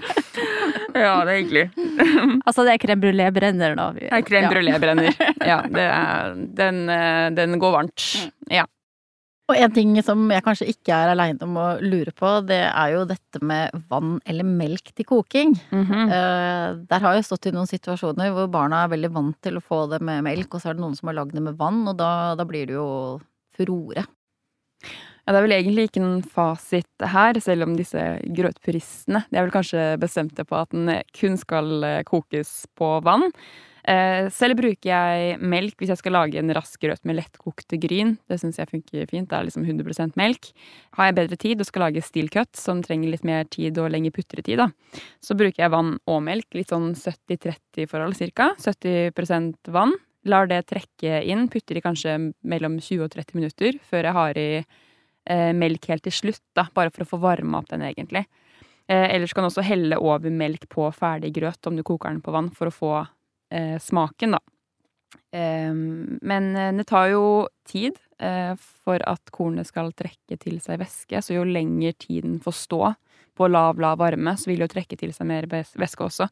ja, 1.02 1.14
det 1.24 1.32
er 1.32 1.36
hyggelig. 1.38 1.64
altså, 2.46 2.66
det 2.66 2.74
er 2.74 2.82
crème 2.82 3.04
brulé-brenner 3.04 3.76
nå. 3.78 3.86
Det 3.96 4.10
er 4.10 4.26
crème 4.26 4.52
brulé-brenner. 4.52 5.16
Ja, 5.46 5.62
er, 5.64 6.36
den, 6.60 6.84
eh, 6.92 7.30
den, 7.36 7.58
går 7.62 7.74
varmt. 7.78 8.06
Mm. 8.20 8.36
Ja. 8.60 8.66
Og 9.50 9.58
en 9.58 9.72
ting 9.74 9.96
som 10.06 10.28
jeg 10.30 10.44
kanskje 10.46 10.68
ikke 10.70 10.94
er 10.94 11.10
aleine 11.10 11.42
om 11.42 11.56
å 11.58 11.66
lure 11.82 12.12
på, 12.14 12.36
det 12.46 12.60
er 12.68 12.92
jo 12.94 13.00
dette 13.08 13.40
med 13.42 13.74
vann 13.90 14.20
eller 14.30 14.46
melk 14.46 14.92
til 14.94 15.08
koking. 15.08 15.56
Mm 15.72 15.84
-hmm. 15.86 16.86
Der 16.86 17.00
har 17.00 17.14
jeg 17.14 17.24
stått 17.24 17.46
i 17.46 17.52
noen 17.52 17.66
situasjoner 17.66 18.30
hvor 18.30 18.46
barna 18.46 18.84
er 18.84 18.94
veldig 18.94 19.10
vant 19.10 19.42
til 19.42 19.56
å 19.56 19.60
få 19.60 19.90
det 19.90 20.00
med 20.00 20.22
melk, 20.22 20.54
og 20.54 20.60
så 20.60 20.70
er 20.70 20.74
det 20.74 20.80
noen 20.80 20.96
som 20.96 21.08
har 21.08 21.14
lagd 21.14 21.34
det 21.34 21.42
med 21.42 21.58
vann, 21.58 21.88
og 21.88 21.96
da, 21.96 22.34
da 22.36 22.44
blir 22.44 22.66
det 22.66 22.74
jo 22.74 23.20
furore. 23.56 24.04
Ja, 25.26 25.32
det 25.32 25.38
er 25.38 25.44
vel 25.44 25.52
egentlig 25.52 25.88
ikke 25.88 26.02
noen 26.02 26.22
fasit 26.22 27.04
her, 27.04 27.40
selv 27.40 27.62
om 27.62 27.76
disse 27.76 28.00
grøtpuristene 28.24 29.24
De 29.30 29.36
er 29.36 29.44
vel 29.44 29.52
kanskje 29.52 29.98
bestemte 30.00 30.44
på 30.44 30.56
at 30.56 30.70
den 30.70 31.02
kun 31.12 31.36
skal 31.36 31.84
eh, 31.84 32.02
kokes 32.08 32.66
på 32.78 33.00
vann. 33.04 33.28
Eh, 33.88 34.26
selv 34.34 34.58
bruker 34.58 34.90
jeg 34.90 35.38
melk 35.40 35.80
hvis 35.80 35.92
jeg 35.92 36.00
skal 36.00 36.14
lage 36.16 36.40
en 36.40 36.52
rask 36.56 36.80
grøt 36.82 37.02
med 37.08 37.16
lettkokte 37.18 37.78
gryn. 37.80 38.16
Det 38.28 38.40
syns 38.42 38.60
jeg 38.60 38.70
funker 38.70 39.08
fint. 39.10 39.28
Det 39.30 39.38
er 39.38 39.46
liksom 39.48 39.64
100% 39.64 40.18
melk. 40.20 40.50
Har 40.98 41.08
jeg 41.10 41.18
bedre 41.20 41.40
tid 41.40 41.62
og 41.62 41.68
skal 41.68 41.86
lage 41.86 42.04
steel 42.04 42.28
cut, 42.32 42.52
som 42.58 42.82
trenger 42.84 43.14
litt 43.14 43.24
mer 43.26 43.48
tid 43.48 43.78
og 43.80 43.90
lengre 43.94 44.14
putretid, 44.16 44.60
da, 44.60 44.68
så 45.24 45.36
bruker 45.38 45.64
jeg 45.64 45.72
vann 45.72 45.96
og 46.10 46.22
melk. 46.26 46.50
Litt 46.56 46.74
sånn 46.74 46.92
70-30-forhold 46.98 48.18
cirka. 48.18 48.52
70% 48.60 49.72
vann. 49.72 49.96
Lar 50.28 50.50
det 50.50 50.66
trekke 50.68 51.22
inn. 51.24 51.48
Putter 51.48 51.78
i 51.78 51.84
kanskje 51.84 52.18
mellom 52.44 52.76
20 52.82 53.06
og 53.06 53.14
30 53.14 53.38
minutter 53.38 53.80
før 53.88 54.10
jeg 54.10 54.18
har 54.18 54.40
i 54.40 54.50
eh, 54.60 55.50
melk 55.56 55.88
helt 55.90 56.04
til 56.06 56.16
slutt, 56.16 56.44
da, 56.58 56.66
bare 56.76 56.92
for 56.92 57.06
å 57.06 57.10
få 57.14 57.20
varma 57.22 57.60
opp 57.60 57.70
den, 57.72 57.84
egentlig. 57.86 58.26
Eh, 58.90 59.06
ellers 59.14 59.32
kan 59.32 59.44
du 59.44 59.50
også 59.50 59.64
helle 59.64 59.98
over 60.02 60.32
melk 60.34 60.66
på 60.72 60.88
ferdig 60.96 61.32
grøt 61.36 61.66
om 61.70 61.76
du 61.78 61.84
koker 61.86 62.10
den 62.10 62.22
på 62.24 62.34
vann, 62.34 62.50
for 62.54 62.70
å 62.70 62.74
få 62.74 62.92
smaken, 63.82 64.36
da. 64.36 64.40
Eh, 65.32 65.74
men 66.22 66.52
det 66.76 66.84
tar 66.90 67.10
jo 67.12 67.24
tid 67.68 67.98
eh, 68.18 68.54
for 68.58 69.02
at 69.06 69.30
kornet 69.34 69.68
skal 69.68 69.92
trekke 69.96 70.38
til 70.40 70.58
seg 70.62 70.80
væske, 70.82 71.22
så 71.22 71.36
jo 71.36 71.46
lenger 71.46 71.94
tiden 71.98 72.40
får 72.42 72.56
stå 72.64 72.80
på 73.38 73.50
lav, 73.50 73.78
lav 73.80 74.00
varme, 74.00 74.34
så 74.36 74.50
vil 74.50 74.60
det 74.60 74.68
jo 74.68 74.74
trekke 74.74 74.98
til 75.00 75.14
seg 75.16 75.28
mer 75.30 75.46
væske 75.50 76.06
også. 76.06 76.28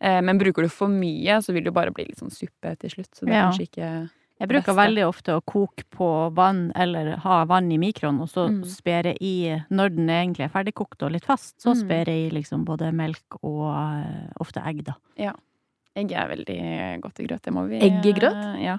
Eh, 0.00 0.20
men 0.24 0.40
bruker 0.40 0.66
du 0.66 0.72
for 0.72 0.92
mye, 0.92 1.40
så 1.44 1.52
vil 1.54 1.66
det 1.66 1.72
jo 1.72 1.76
bare 1.76 1.92
bli 1.94 2.08
litt 2.08 2.22
sånn 2.22 2.32
suppe 2.32 2.74
til 2.80 2.96
slutt. 2.96 3.12
Så 3.12 3.26
det 3.26 3.34
er 3.34 3.38
ja. 3.38 3.44
kanskje 3.50 3.68
ikke 3.68 3.90
jeg 4.40 4.48
bruker 4.48 4.70
beste. 4.70 4.78
veldig 4.78 5.02
ofte 5.04 5.34
å 5.36 5.42
koke 5.44 5.84
på 5.92 6.08
vann, 6.32 6.70
eller 6.72 7.12
ha 7.26 7.42
vann 7.44 7.68
i 7.68 7.76
mikroen, 7.80 8.22
og 8.24 8.30
så 8.32 8.46
mm. 8.48 8.62
spere 8.72 9.12
i 9.20 9.52
Når 9.68 9.92
den 9.98 10.08
egentlig 10.08 10.46
er 10.46 10.54
ferdigkokt 10.54 11.04
og 11.04 11.12
litt 11.12 11.28
fast, 11.28 11.58
så 11.60 11.74
mm. 11.74 11.82
spere 11.82 12.14
i 12.22 12.30
liksom 12.32 12.64
både 12.64 12.88
melk 12.96 13.36
og 13.42 13.68
ofte 14.40 14.64
egg, 14.64 14.80
da. 14.88 14.96
Ja. 15.20 15.34
Egg 16.00 16.14
er 16.16 16.30
veldig 16.32 16.58
godt 17.04 17.22
i 17.22 17.26
grøt. 17.28 17.42
Det 17.46 17.54
må 17.54 17.64
vi 17.70 17.80
Eggegrøt? 17.86 18.42
Ja. 18.62 18.76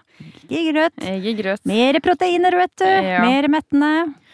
Eggegrøt. 0.50 1.02
Eggegrøt. 1.14 1.66
Mer 1.70 2.00
proteiner, 2.04 2.58
vet 2.64 2.76
du. 2.82 2.88
Ja. 2.88 3.24
Mer 3.26 3.50
mettende. 3.52 3.92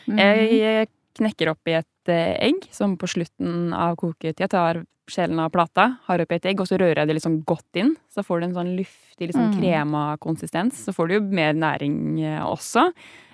Mm. 0.08 0.22
Jeg 0.22 0.92
knekker 1.18 1.52
opp 1.54 1.70
i 1.70 1.78
et 1.80 2.14
eh, 2.14 2.36
egg, 2.50 2.68
som 2.74 2.96
på 3.00 3.10
slutten 3.10 3.74
av 3.76 3.98
koketida 4.00 4.50
tar 4.52 4.84
skjelen 5.08 5.40
av 5.40 5.54
plata, 5.54 5.88
har 6.08 6.22
oppi 6.24 6.36
et 6.36 6.50
egg, 6.52 6.62
og 6.62 6.68
så 6.68 6.80
rører 6.80 7.02
jeg 7.02 7.10
det 7.10 7.16
liksom 7.18 7.40
godt 7.48 7.80
inn. 7.80 7.94
Så 8.12 8.24
får 8.28 8.42
du 8.42 8.48
en 8.50 8.58
sånn 8.58 8.74
luftig, 8.76 9.30
liksom 9.30 9.50
mm. 9.50 9.56
krema 9.60 10.04
konsistens. 10.24 10.82
Så 10.84 10.94
får 10.96 11.08
du 11.08 11.18
jo 11.18 11.24
mer 11.40 11.56
næring 11.56 11.98
eh, 12.24 12.44
også. 12.44 12.90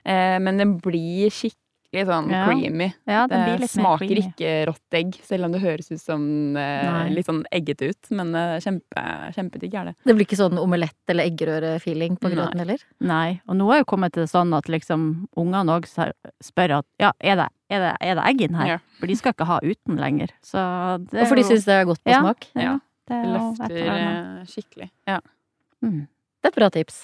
Eh, 0.06 0.38
men 0.44 0.62
det 0.62 0.70
blir 0.86 1.34
skikkelig 1.34 1.63
skikkelig 1.94 2.10
sånn 2.10 2.32
ja. 2.34 2.44
creamy. 2.48 2.88
Ja, 3.06 3.24
det, 3.30 3.40
det 3.62 3.70
smaker 3.70 4.08
creamy. 4.08 4.32
ikke 4.32 4.52
rått 4.70 4.98
egg, 4.98 5.18
selv 5.26 5.48
om 5.48 5.54
det 5.54 5.62
høres 5.62 5.92
ut 5.92 6.02
som 6.02 6.58
eh, 6.58 7.10
litt 7.14 7.28
sånn 7.28 7.44
eggete 7.54 7.92
ut. 7.92 8.10
Men 8.18 8.34
eh, 8.38 8.56
kjempe, 8.64 9.04
kjempedigg 9.36 9.76
er 9.78 9.92
det. 9.92 9.96
Det 10.04 10.16
blir 10.18 10.28
ikke 10.28 10.40
sånn 10.40 10.58
omelett- 10.62 11.14
eller 11.14 11.30
eggerøre-feeling 11.30 12.18
på 12.22 12.32
grøten 12.34 12.64
heller? 12.64 12.86
Nei. 13.04 13.40
Og 13.48 13.60
nå 13.60 13.70
er 13.74 13.84
jo 13.84 13.90
kommet 13.94 14.16
til 14.18 14.28
sånn 14.30 14.54
at 14.58 14.70
liksom 14.72 15.28
ungene 15.38 15.78
òg 15.78 15.90
spør 15.90 16.80
at 16.80 16.90
ja, 17.02 17.14
er 17.20 17.44
det, 17.44 17.50
er 17.74 17.86
det, 17.86 17.94
er 18.02 18.18
det 18.18 18.26
egg 18.32 18.48
inn 18.48 18.58
her? 18.58 18.74
Ja. 18.76 18.82
For 19.00 19.12
de 19.12 19.20
skal 19.20 19.38
ikke 19.38 19.50
ha 19.50 19.60
uten 19.64 20.02
lenger. 20.02 20.34
Så 20.46 20.64
det 21.12 21.26
Og 21.26 21.30
for 21.30 21.40
de 21.40 21.46
syns 21.52 21.70
det 21.70 21.78
er 21.78 21.88
godt 21.90 22.04
på 22.04 22.16
ja, 22.16 22.24
smak? 22.26 22.50
Ja. 22.58 22.80
Det, 23.04 23.20
det 23.20 23.34
løfter 23.36 23.80
eh, 23.94 24.44
skikkelig. 24.50 24.90
Ja. 25.10 25.20
Mm. 25.84 26.06
Det 26.44 26.52
er 26.52 26.56
bra 26.56 26.72
tips. 26.74 27.04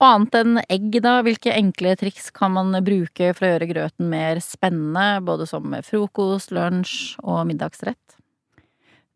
Og 0.00 0.06
annet 0.06 0.36
enn 0.38 0.60
egg, 0.72 0.94
da, 1.04 1.18
hvilke 1.24 1.52
enkle 1.52 1.92
triks 2.00 2.30
kan 2.32 2.54
man 2.54 2.72
bruke 2.84 3.34
for 3.36 3.44
å 3.44 3.50
gjøre 3.52 3.68
grøten 3.68 4.08
mer 4.08 4.40
spennende, 4.40 5.20
både 5.26 5.44
som 5.48 5.74
frokost, 5.84 6.54
lunsj 6.56 7.18
og 7.20 7.42
middagsrett? 7.50 8.16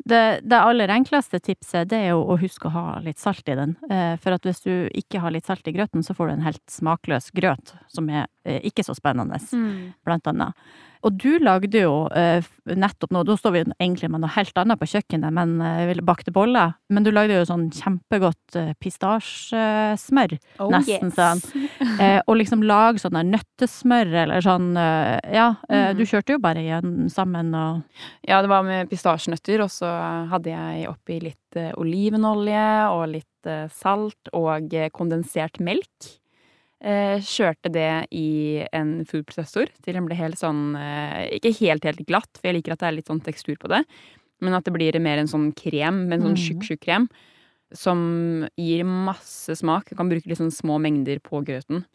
Det, 0.05 0.41
det, 0.45 0.59
aller 0.59 0.91
enkleste 0.93 1.39
tipset 1.41 1.89
det 1.89 2.03
er 2.03 2.11
jo 2.13 2.27
å 2.29 2.37
huske 2.37 2.69
å 2.69 2.75
ha 2.75 2.85
litt 3.01 3.23
salt 3.23 3.49
i 3.49 3.57
den. 3.57 3.73
Eh, 3.89 4.19
for 4.21 4.37
at 4.37 4.45
hvis 4.45 4.61
du 4.67 4.91
ikke 4.93 5.23
har 5.25 5.33
litt 5.33 5.49
salt 5.49 5.65
i 5.71 5.73
grøten, 5.73 6.05
så 6.05 6.13
får 6.13 6.29
du 6.29 6.35
en 6.35 6.45
helt 6.45 6.65
smakløs 6.69 7.31
grøt, 7.33 7.73
som 7.89 8.11
er 8.13 8.29
ikke 8.45 8.85
så 8.85 8.97
spennende, 8.97 9.39
mm. 9.41 9.95
blant 10.05 10.29
annet. 10.31 10.67
Og 11.05 11.13
du 11.21 11.37
lagde 11.43 11.83
jo 11.83 12.07
uh, 12.09 12.47
nettopp 12.65 13.13
nå, 13.13 13.23
da 13.29 13.37
står 13.37 13.53
vi 13.55 13.63
egentlig 13.77 14.09
med 14.13 14.23
noe 14.23 14.33
helt 14.39 14.57
annet 14.61 14.81
på 14.81 14.89
kjøkkenet, 14.95 15.35
men 15.37 15.59
uh, 15.61 15.85
ville 15.91 16.05
bakte 16.07 16.33
boller. 16.35 16.73
Men 16.89 17.05
du 17.05 17.11
lagde 17.13 17.37
jo 17.37 17.45
sånn 17.49 17.67
kjempegodt 17.77 18.57
pistasjesmør, 18.81 20.37
oh, 20.65 20.73
nesten 20.73 21.13
yes. 21.13 21.19
sånn. 21.19 21.69
Og 22.29 22.39
liksom 22.41 22.65
lag 22.65 22.99
sånn 23.01 23.17
der 23.19 23.29
nøttesmør 23.29 24.15
eller 24.25 24.45
sånn, 24.45 24.73
ja. 24.75 25.51
Mm. 25.69 25.99
Du 25.99 26.05
kjørte 26.09 26.37
jo 26.37 26.41
bare 26.43 26.63
igjen 26.63 27.09
sammen 27.13 27.53
og 27.57 27.83
Ja, 28.27 28.41
det 28.45 28.51
var 28.51 28.65
med 28.67 28.89
pistasjenøtter, 28.91 29.65
og 29.65 29.73
så 29.73 29.91
hadde 30.31 30.53
jeg 30.55 30.89
oppi 30.91 31.21
litt 31.23 31.59
olivenolje 31.81 32.67
og 32.95 33.07
litt 33.13 33.51
salt 33.75 34.33
og 34.33 34.75
kondensert 34.97 35.61
melk. 35.63 36.15
Eh, 36.83 37.21
kjørte 37.23 37.71
det 37.73 38.07
i 38.13 38.61
en 38.75 39.05
foodprosessor 39.09 39.71
til 39.85 39.97
den 39.97 40.09
ble 40.09 40.17
helt 40.19 40.37
sånn 40.37 40.75
eh, 40.77 41.31
Ikke 41.39 41.55
helt, 41.63 41.87
helt 41.87 42.03
glatt, 42.05 42.29
for 42.37 42.51
jeg 42.51 42.59
liker 42.59 42.75
at 42.75 42.83
det 42.83 42.89
er 42.91 42.97
litt 42.99 43.09
sånn 43.09 43.23
tekstur 43.25 43.57
på 43.63 43.71
det, 43.73 43.85
men 44.45 44.57
at 44.59 44.67
det 44.67 44.75
blir 44.75 44.99
mer 45.01 45.23
en 45.23 45.31
sånn 45.31 45.53
krem, 45.57 46.03
en 46.13 46.27
sånn 46.27 46.37
tjukk, 46.37 46.67
tjukk 46.67 46.83
krem. 46.85 47.09
Som 47.75 48.45
gir 48.61 48.85
masse 48.87 49.55
smak. 49.57 49.89
Du 49.89 49.97
kan 49.99 50.11
bruke 50.11 50.29
litt 50.29 50.39
sånn 50.39 50.53
små 50.55 50.77
mengder 50.83 51.23
på 51.25 51.41
grøten. 51.47 51.87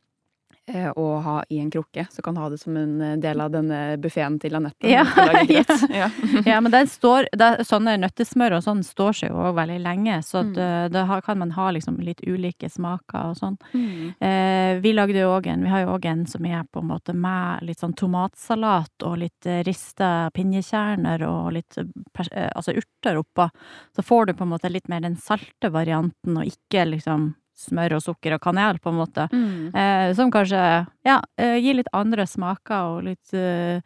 Eh, 0.69 0.89
å 0.95 1.05
ha 1.25 1.39
i 1.49 1.57
en 1.59 1.71
krukke, 1.71 2.05
så 2.11 2.21
kan 2.21 2.37
ha 2.37 2.49
det 2.49 2.59
som 2.61 2.75
en 2.77 3.01
eh, 3.01 3.15
del 3.17 3.41
av 3.41 3.49
denne 3.49 3.97
buffeen 3.97 4.35
til 4.41 4.53
Anette. 4.59 4.85
Ja, 4.85 5.01
ja. 5.49 6.09
ja. 6.45 6.59
men 6.61 6.69
den 6.71 6.87
står, 6.87 7.25
det, 7.33 7.65
sånne 7.65 7.95
nøttesmør 7.97 8.59
og 8.59 8.65
sånn 8.67 8.83
står 8.85 9.17
seg 9.17 9.33
jo 9.33 9.49
veldig 9.57 9.79
lenge, 9.81 10.19
så 10.25 10.43
mm. 10.45 10.53
Eh, 10.59 10.85
da 10.91 11.19
kan 11.23 11.39
man 11.39 11.53
ha 11.55 11.69
liksom 11.71 11.99
litt 12.03 12.21
ulike 12.27 12.69
smaker 12.69 13.31
og 13.31 13.37
sånn. 13.39 13.57
Mm. 13.73 14.13
Eh, 14.27 14.71
vi 14.83 14.93
lagde 14.93 15.21
jo 15.23 15.33
òg 15.33 15.47
en, 15.49 15.65
vi 15.65 15.73
har 15.73 15.85
jo 15.85 15.93
òg 15.95 16.05
en 16.09 16.25
som 16.29 16.45
er 16.45 16.65
på 16.69 16.83
en 16.83 16.89
måte 16.91 17.15
med 17.17 17.65
litt 17.65 17.81
sånn 17.81 17.95
tomatsalat 17.97 19.07
og 19.07 19.17
litt 19.23 19.49
rista 19.65 20.29
pinjekjerner 20.35 21.23
og 21.25 21.53
litt 21.55 21.79
altså 21.79 22.75
urter 22.75 23.21
oppå. 23.21 23.49
Så 23.95 24.05
får 24.05 24.29
du 24.29 24.35
på 24.35 24.45
en 24.45 24.53
måte 24.53 24.73
litt 24.73 24.89
mer 24.91 25.05
den 25.05 25.17
salte 25.21 25.71
varianten, 25.73 26.37
og 26.37 26.49
ikke 26.49 26.85
liksom 26.91 27.31
smør 27.59 27.97
og 27.97 28.03
sukker 28.05 28.37
og 28.37 28.41
kanel, 28.43 28.79
på 28.79 28.91
en 28.93 28.99
måte. 29.01 29.27
Mm. 29.33 29.75
Eh, 29.75 30.13
som 30.17 30.31
kanskje, 30.33 30.61
ja, 31.07 31.19
eh, 31.37 31.57
gir 31.59 31.79
litt 31.79 31.91
andre 31.93 32.25
smaker 32.29 32.93
og 32.95 33.03
litt 33.09 33.33
eh, 33.37 33.81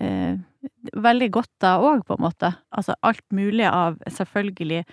eh, 0.00 0.34
Veldig 0.94 1.26
godt 1.34 1.50
da 1.58 1.72
òg, 1.82 2.04
på 2.06 2.14
en 2.14 2.22
måte. 2.22 2.52
Altså 2.70 2.94
alt 3.02 3.24
mulig 3.34 3.64
av 3.66 3.96
selvfølgelig 4.06 4.84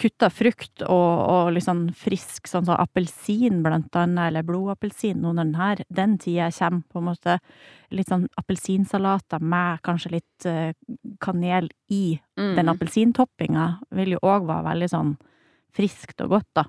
kutta 0.00 0.30
frukt 0.32 0.82
og, 0.82 1.18
og 1.30 1.50
litt 1.54 1.66
sånn 1.66 1.82
frisk, 1.94 2.48
sånn 2.48 2.64
som 2.66 2.78
appelsin 2.80 3.60
blant 3.62 3.94
annet, 4.00 4.30
eller 4.30 4.46
blodappelsin, 4.48 5.20
nå 5.20 5.34
når 5.36 5.44
den 5.44 5.58
her, 5.60 5.82
den 6.00 6.16
tida 6.18 6.48
kommer, 6.56 6.82
på 6.90 6.98
en 7.02 7.06
måte. 7.10 7.36
Litt 7.94 8.08
sånn 8.10 8.24
appelsinsalater 8.40 9.44
med 9.44 9.84
kanskje 9.86 10.14
litt 10.16 10.48
eh, 10.48 10.72
kanel 11.22 11.68
i 11.92 12.18
Mm. 12.36 12.54
den 12.56 12.68
appelsintoppinga, 12.68 13.66
vil 13.96 14.10
jo 14.16 14.18
òg 14.22 14.48
være 14.48 14.64
veldig 14.66 14.88
sånn 14.92 15.12
friskt 15.76 16.20
og 16.20 16.34
godt, 16.34 16.48
da. 16.54 16.64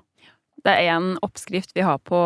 Det 0.64 0.72
er 0.74 0.88
en 0.96 1.12
oppskrift 1.22 1.70
vi 1.76 1.80
har 1.86 1.98
på, 2.02 2.18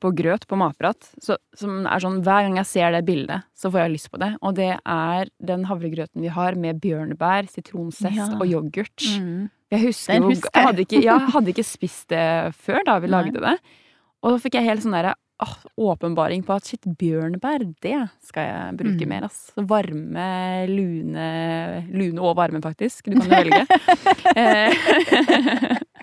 på 0.00 0.10
grøt 0.16 0.46
på 0.48 0.56
Matprat, 0.56 1.10
så, 1.22 1.36
som 1.54 1.84
er 1.86 2.00
sånn 2.02 2.22
hver 2.24 2.42
gang 2.46 2.56
jeg 2.56 2.66
ser 2.70 2.92
det 2.96 3.02
bildet, 3.06 3.42
så 3.54 3.68
får 3.70 3.80
jeg 3.84 3.92
lyst 3.96 4.08
på 4.10 4.18
det. 4.22 4.30
Og 4.40 4.54
det 4.56 4.70
er 4.80 5.28
den 5.44 5.64
havregrøten 5.68 6.22
vi 6.24 6.30
har 6.32 6.54
med 6.56 6.80
bjørnebær, 6.80 7.46
sitronsest 7.52 8.16
Ja. 8.16 8.30
og 8.40 8.46
yoghurt. 8.48 9.04
Mm. 9.20 9.50
Jeg 9.74 9.80
husker 9.88 10.14
jo 10.22 10.30
jeg. 10.32 10.40
Hadde 10.54 10.80
ikke, 10.86 11.02
ja, 11.04 11.18
jeg 11.20 11.30
hadde 11.36 11.50
ikke 11.52 11.66
spist 11.68 12.08
det 12.14 12.24
før 12.56 12.80
da 12.86 12.94
vi 13.02 13.08
Nei. 13.10 13.14
lagde 13.18 13.40
det. 13.44 13.56
Og 14.24 14.28
da 14.32 14.36
fikk 14.42 14.54
jeg 14.58 14.68
helt 14.70 14.82
sånn 14.86 14.96
derre 14.96 15.14
åpenbaring 15.76 16.40
på 16.46 16.52
at 16.56 16.64
shit, 16.64 16.80
bjørnebær, 16.96 17.60
det 17.84 17.98
skal 18.24 18.42
jeg 18.48 18.76
bruke 18.80 19.04
Mm. 19.04 19.08
mer, 19.10 19.22
ass. 19.28 19.52
Varme, 19.58 20.30
lune 20.70 21.28
Lune 21.92 22.20
og 22.24 22.32
varme, 22.40 22.60
faktisk. 22.64 23.04
Du 23.04 23.12
kan 23.20 23.28
jo 23.28 23.36
velge. 23.36 23.66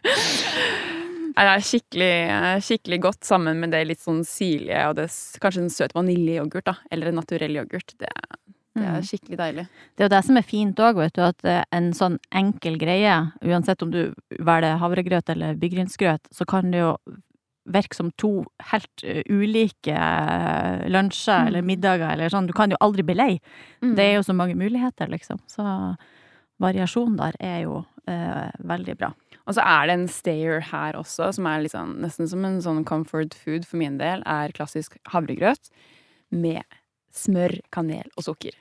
Det 1.34 1.44
er 1.50 1.64
skikkelig, 1.66 2.14
skikkelig 2.62 3.00
godt 3.02 3.26
sammen 3.26 3.60
med 3.60 3.72
det 3.74 3.84
litt 3.88 4.00
sånn 4.04 4.24
sirlige 4.28 4.84
og 4.90 4.96
det, 5.00 5.08
kanskje 5.42 5.64
en 5.64 5.70
søt 5.74 5.94
vaniljeyoghurt, 5.98 6.66
da. 6.70 6.76
Eller 6.92 7.10
en 7.10 7.16
naturell 7.22 7.56
yoghurt. 7.58 7.96
Det, 7.98 8.10
det 8.76 8.84
er 8.84 9.00
Mm. 9.00 9.04
skikkelig 9.06 9.38
deilig. 9.38 9.68
Det 9.96 10.04
er 10.04 10.08
jo 10.10 10.14
det 10.16 10.24
som 10.26 10.38
er 10.38 10.42
fint 10.50 10.76
òg, 10.82 10.96
vet 10.98 11.14
du, 11.14 11.22
at 11.22 11.44
eh, 11.46 11.64
en 11.72 11.92
sånn 11.94 12.20
enkel 12.32 12.78
greie, 12.82 13.32
uansett 13.44 13.82
om 13.86 13.92
du 13.92 14.14
velger 14.40 14.78
havregrøt 14.82 15.30
eller 15.30 15.54
byggrynsgrøt, 15.56 16.22
så 16.32 16.46
kan 16.46 16.72
det 16.72 16.80
jo 16.82 16.98
virke 17.70 17.96
som 17.96 18.12
to 18.18 18.46
helt 18.72 19.04
eh, 19.04 19.22
ulike 19.30 19.94
eh, 19.94 20.88
lunsjer 20.90 21.44
Mm. 21.44 21.48
eller 21.48 21.62
middager 21.62 22.12
eller 22.14 22.30
sånn. 22.30 22.48
Du 22.48 22.54
kan 22.54 22.70
jo 22.70 22.78
aldri 22.82 23.04
bli 23.04 23.14
lei. 23.16 23.40
Mm. 23.82 23.96
Det 23.96 24.04
er 24.06 24.14
jo 24.16 24.22
så 24.24 24.34
mange 24.36 24.56
muligheter, 24.56 25.08
liksom. 25.10 25.40
Så 25.48 25.64
variasjon 26.62 27.16
der 27.18 27.34
er 27.40 27.62
jo 27.64 27.86
eh, 28.08 28.52
veldig 28.60 28.98
bra. 29.00 29.14
Og 29.44 29.58
så 29.58 29.64
er 29.68 29.90
det 29.90 29.96
en 29.98 30.06
stayer 30.08 30.62
her 30.70 30.96
også, 30.96 31.32
som 31.36 31.48
er 31.50 31.66
sånn, 31.72 31.98
nesten 32.04 32.30
som 32.32 32.46
en 32.48 32.62
sånn 32.64 32.84
comfort 32.88 33.36
food 33.36 33.66
for 33.68 33.82
min 33.82 33.98
del, 34.00 34.24
er 34.30 34.54
klassisk 34.56 34.96
havregrøt 35.12 35.72
med 36.32 36.64
smør, 37.14 37.58
kanel 37.76 38.08
og 38.16 38.26
sukker. 38.30 38.56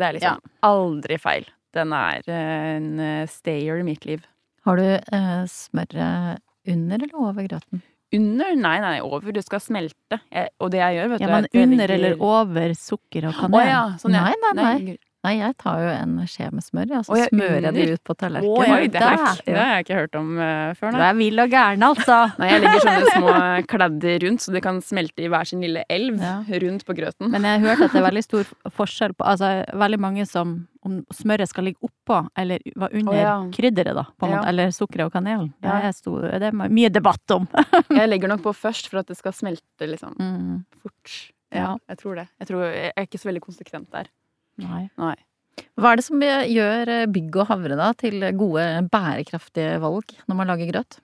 Det 0.00 0.08
er 0.08 0.16
liksom 0.16 0.40
aldri 0.66 1.18
feil. 1.20 1.44
Den 1.76 1.92
er 1.96 2.24
eh, 2.28 2.64
en 2.78 2.88
eh, 3.00 3.28
stayer 3.30 3.80
i 3.80 3.86
mitt 3.86 4.04
liv. 4.08 4.24
Har 4.66 4.80
du 4.80 4.88
eh, 4.88 5.44
smøret 5.50 6.40
under 6.72 6.96
eller 7.02 7.16
over 7.18 7.48
grøten? 7.48 7.82
Under? 8.12 8.52
Nei, 8.60 8.74
nei, 8.82 8.96
over. 9.04 9.32
Det 9.32 9.44
skal 9.44 9.60
smelte. 9.64 10.18
Jeg, 10.32 10.50
og 10.60 10.72
det 10.74 10.82
jeg 10.82 10.98
gjør, 10.98 11.12
vet 11.14 11.22
Ja, 11.22 11.28
du 11.28 11.32
men 11.32 11.46
er 11.48 11.62
under 11.62 11.94
eller 11.96 12.24
over 12.28 12.74
sukker 12.76 13.28
og 13.28 13.32
Å 13.32 13.38
kanel? 13.46 13.68
ja, 13.70 13.84
sånn 14.02 14.16
ja. 14.16 14.26
Nei, 14.28 14.34
nei, 14.42 14.52
nei. 14.58 14.98
Nei, 15.22 15.36
jeg 15.38 15.54
tar 15.62 15.78
jo 15.78 15.90
en 15.94 16.14
skje 16.26 16.48
med 16.50 16.64
smør, 16.66 16.92
og 16.98 17.04
så 17.06 17.16
smører 17.28 17.62
jeg 17.68 17.74
det 17.76 17.84
ut 17.94 18.00
på 18.08 18.14
tallerkenen. 18.18 18.72
Oi, 18.74 18.88
det, 18.90 19.02
det 19.46 19.54
har 19.54 19.68
jeg 19.76 19.84
ikke 19.84 19.98
hørt 20.00 20.16
om 20.18 20.32
uh, 20.34 20.72
før, 20.74 20.96
Du 20.96 21.04
er 21.06 21.14
vill 21.14 21.38
og 21.44 21.52
gæren, 21.52 21.84
altså! 21.86 22.16
Nei, 22.42 22.48
jeg 22.50 22.62
legger 22.64 22.82
sånne 22.82 23.12
små 23.14 23.34
kladder 23.70 24.16
rundt, 24.26 24.42
så 24.42 24.54
det 24.56 24.62
kan 24.64 24.80
smelte 24.82 25.22
i 25.22 25.28
hver 25.30 25.46
sin 25.46 25.62
lille 25.62 25.84
elv 25.88 26.18
Ja. 26.18 26.32
rundt 26.64 26.82
på 26.88 26.96
grøten. 26.98 27.30
Men 27.30 27.46
jeg 27.46 27.60
har 27.62 27.68
hørt 27.68 27.84
at 27.86 27.94
det 27.94 28.00
er 28.02 28.06
veldig 28.08 28.22
stor 28.26 28.50
forskjell 28.80 29.14
på 29.14 29.28
Altså, 29.30 29.50
veldig 29.84 30.00
mange 30.02 30.26
som 30.26 30.56
Om 30.82 30.96
smøret 31.14 31.46
skal 31.46 31.68
ligge 31.68 31.78
oppå, 31.86 32.16
eller 32.42 32.58
var 32.74 32.90
under 32.98 33.12
oh, 33.14 33.18
ja. 33.20 33.34
krydderet, 33.54 33.94
da, 33.94 34.02
på 34.18 34.26
en 34.26 34.32
Ja. 34.32 34.40
måte, 34.40 34.48
eller 34.50 34.72
sukkeret 34.74 35.06
og 35.06 35.12
kanelen. 35.14 35.52
Det, 35.62 35.68
Ja. 35.70 35.76
er 35.86 35.92
stor, 35.94 36.26
det 36.42 36.48
er 36.50 36.56
mye 36.66 36.90
debatt 36.90 37.30
om. 37.36 37.46
Jeg 37.94 38.08
legger 38.10 38.32
nok 38.34 38.42
på 38.42 38.50
først 38.58 38.90
for 38.90 38.98
at 39.04 39.06
det 39.06 39.16
skal 39.20 39.30
smelte 39.38 39.86
liksom 39.86 40.18
Mm, 40.18 40.64
fort. 40.82 41.14
Ja. 41.54 41.60
Ja, 41.62 41.76
jeg 41.92 41.98
tror 42.00 42.14
det. 42.16 42.26
Jeg, 42.40 42.48
tror, 42.48 42.62
jeg 42.74 42.92
er 42.96 43.06
ikke 43.06 43.18
så 43.22 43.28
veldig 43.30 43.42
konsekvent 43.44 43.90
der. 43.94 44.10
Nei. 44.58 44.88
Nei. 44.98 45.14
Hva 45.76 45.92
er 45.92 45.96
det 46.00 46.04
som 46.04 46.20
gjør 46.20 46.88
eh, 46.88 47.06
bygg 47.12 47.36
og 47.42 47.48
havre 47.48 47.76
da 47.76 47.92
til 47.98 48.20
gode, 48.38 48.64
bærekraftige 48.92 49.78
valg 49.82 50.14
når 50.28 50.36
man 50.38 50.50
lager 50.52 50.70
grøt? 50.72 50.98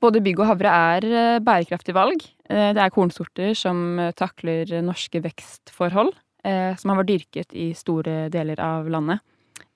Både 0.00 0.22
bygg 0.24 0.40
og 0.40 0.46
havre 0.54 0.70
er 0.96 1.06
eh, 1.10 1.38
bærekraftige 1.44 1.94
valg. 1.96 2.22
Eh, 2.48 2.72
Det 2.74 2.82
er 2.82 2.90
kornsorter 2.94 3.54
som 3.54 3.98
takler 4.16 4.80
norske 4.82 5.20
vekstforhold, 5.22 6.14
eh, 6.44 6.74
som 6.76 6.90
har 6.92 7.02
vært 7.02 7.12
dyrket 7.12 7.52
i 7.52 7.72
store 7.76 8.28
deler 8.32 8.60
av 8.64 8.88
landet. 8.88 9.20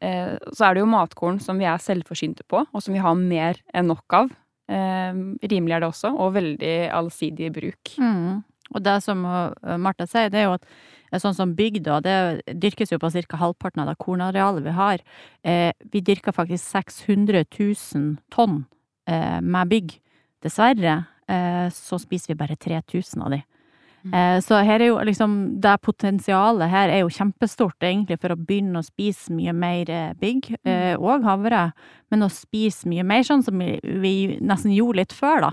Eh, 0.01 0.39
Så 0.53 0.65
er 0.67 0.75
det 0.75 0.81
jo 0.85 0.91
matkorn 0.91 1.41
som 1.41 1.59
vi 1.59 1.65
er 1.69 1.79
selvforsynte 1.79 2.43
på, 2.49 2.65
og 2.73 2.83
som 2.83 2.95
vi 2.95 3.01
har 3.05 3.15
mer 3.15 3.61
enn 3.75 3.87
nok 3.93 4.13
av. 4.13 4.33
Eh, 4.69 5.13
Rimelig 5.45 5.77
er 5.77 5.81
det 5.85 5.91
også, 5.93 6.15
og 6.19 6.35
veldig 6.35 6.91
allsidig 6.91 7.53
bruk. 7.53 7.95
Mm. 8.01 8.43
Og 8.75 8.85
det 8.85 8.99
som 9.05 9.25
uh, 9.27 9.79
Martha 9.81 10.07
sier, 10.11 10.31
det 10.33 10.43
er 10.43 10.49
jo 10.49 10.57
at 10.59 10.67
eh, 10.67 11.21
sånn 11.23 11.37
som 11.37 11.55
bygda, 11.57 12.01
det 12.05 12.17
dyrkes 12.61 12.93
jo 12.95 13.01
på 13.03 13.13
ca. 13.15 13.41
halvparten 13.41 13.85
av 13.85 13.91
det 13.91 13.97
kornarealet 14.03 14.67
vi 14.67 14.77
har. 14.77 15.05
Eh, 15.47 15.71
vi 15.93 16.03
dyrker 16.05 16.35
faktisk 16.35 16.65
600 16.67 17.45
000 17.47 18.17
tonn 18.35 18.65
eh, 19.07 19.41
med 19.41 19.71
bygg. 19.71 19.99
Dessverre 20.45 21.05
eh, 21.31 21.69
så 21.73 22.01
spiser 22.03 22.35
vi 22.35 22.41
bare 22.43 22.59
3000 22.59 23.23
av 23.23 23.37
de. 23.37 23.43
Eh, 24.13 24.41
så 24.45 24.59
her 24.61 24.83
er 24.83 24.91
jo 24.91 24.99
liksom 25.01 25.37
Det 25.65 25.79
potensialet 25.81 26.69
her 26.69 26.91
er 26.93 27.01
jo 27.01 27.13
kjempestort, 27.13 27.79
egentlig, 27.81 28.19
for 28.21 28.35
å 28.35 28.37
begynne 28.37 28.83
å 28.83 28.85
spise 28.85 29.33
mye 29.33 29.55
mer 29.57 29.91
eh, 29.91 30.13
bygg, 30.21 30.51
eh, 30.69 30.95
og 30.99 31.25
havre. 31.25 31.71
Men 32.13 32.27
å 32.27 32.31
spise 32.33 32.89
mye 32.91 33.05
mer, 33.07 33.25
sånn 33.25 33.45
som 33.47 33.59
vi, 33.59 34.15
nesten 34.45 34.75
gjorde 34.75 35.01
litt 35.01 35.15
før, 35.17 35.49
da. 35.49 35.53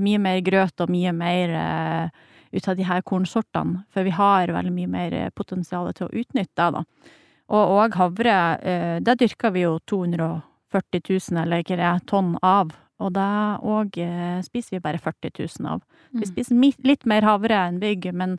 Mye 0.00 0.18
mer 0.20 0.40
grøt 0.44 0.82
og 0.82 0.90
mye 0.92 1.12
mer 1.14 1.52
ut 2.52 2.68
av 2.68 2.76
de 2.76 2.84
her 2.84 3.00
kornsortene. 3.06 3.84
For 3.94 4.04
vi 4.04 4.12
har 4.12 4.52
veldig 4.52 4.72
mye 4.74 4.90
mer 4.90 5.16
potensial 5.36 5.88
til 5.94 6.08
å 6.08 6.12
utnytte 6.12 6.58
det, 6.58 6.82
da. 6.82 6.84
Og, 7.54 7.74
og 7.78 7.96
havre, 7.96 8.36
det 9.04 9.16
dyrker 9.20 9.54
vi 9.54 9.64
jo 9.64 9.78
240 9.88 11.04
000, 11.06 11.42
eller 11.44 11.64
hva 11.64 11.80
det, 11.80 11.94
tonn 12.10 12.34
av. 12.42 12.74
Og 13.04 13.12
da 13.12 13.58
òg 13.60 13.98
eh, 14.00 14.38
spiser 14.46 14.78
vi 14.78 14.84
bare 14.84 15.00
40 15.02 15.34
000 15.60 15.68
av. 15.74 15.82
Vi 16.14 16.24
Mm. 16.24 16.30
spiser 16.30 16.84
litt 16.88 17.04
mer 17.10 17.22
havre 17.26 17.58
enn 17.66 17.80
bygg, 17.82 18.08
men, 18.14 18.38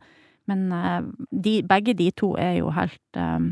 men 0.50 0.72
eh, 0.74 1.02
de, 1.32 1.60
begge 1.62 1.94
de 1.96 2.10
to 2.12 2.34
er 2.42 2.58
jo 2.64 2.72
helt 2.74 3.00
eh, 3.22 3.52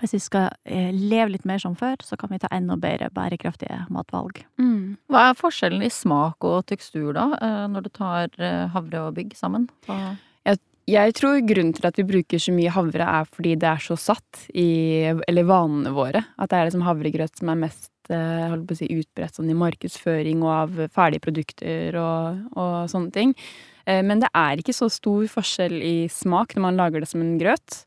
Hvis 0.00 0.14
vi 0.16 0.18
skal 0.24 0.48
leve 0.66 1.34
litt 1.34 1.44
mer 1.44 1.58
som 1.60 1.74
før, 1.76 1.96
så 2.00 2.16
kan 2.16 2.30
vi 2.32 2.38
ta 2.40 2.48
enda 2.50 2.78
bedre 2.80 3.10
bærekraftige 3.12 3.82
matvalg. 3.92 4.38
Mm. 4.58 4.96
Hva 5.12 5.26
er 5.30 5.36
forskjellen 5.36 5.84
i 5.84 5.90
smak 5.92 6.42
og 6.48 6.64
tekstur 6.66 7.12
da, 7.12 7.26
når 7.68 7.82
du 7.84 7.90
tar 7.92 8.28
havre 8.72 9.02
og 9.10 9.14
bygg 9.18 9.34
sammen? 9.36 9.68
Hva- 9.86 10.16
Jeg 10.88 11.12
tror 11.14 11.36
grunnen 11.46 11.74
til 11.76 11.84
at 11.86 11.94
vi 12.00 12.02
bruker 12.08 12.40
så 12.42 12.50
mye 12.56 12.72
havre, 12.74 13.04
er 13.06 13.24
fordi 13.30 13.52
det 13.54 13.68
er 13.68 13.76
så 13.84 13.94
satt 14.00 14.48
i 14.56 15.04
eller 15.28 15.44
vanene 15.46 15.92
våre. 15.94 16.24
At 16.40 16.50
det 16.50 16.56
er 16.58 16.64
liksom 16.70 16.82
havregrøt 16.88 17.36
som 17.38 17.52
er 17.52 17.60
mest 17.60 17.91
holdt 18.08 18.66
på 18.66 18.74
å 18.74 18.78
si, 18.80 18.88
utbredt 18.90 19.36
sånn 19.38 19.50
i 19.52 19.58
markedsføring 19.58 20.42
og 20.42 20.50
av 20.54 20.80
ferdige 20.94 21.22
produkter 21.22 21.98
og, 22.00 22.40
og 22.56 22.90
sånne 22.90 23.12
ting. 23.14 23.34
Eh, 23.86 24.02
Men 24.02 24.20
det 24.20 24.30
er 24.34 24.58
ikke 24.58 24.74
så 24.74 24.88
stor 24.90 25.26
forskjell 25.30 25.78
i 25.82 26.08
smak 26.10 26.56
når 26.56 26.62
man 26.62 26.76
lager 26.76 27.00
det 27.00 27.08
som 27.12 27.22
en 27.22 27.38
grøt. 27.38 27.84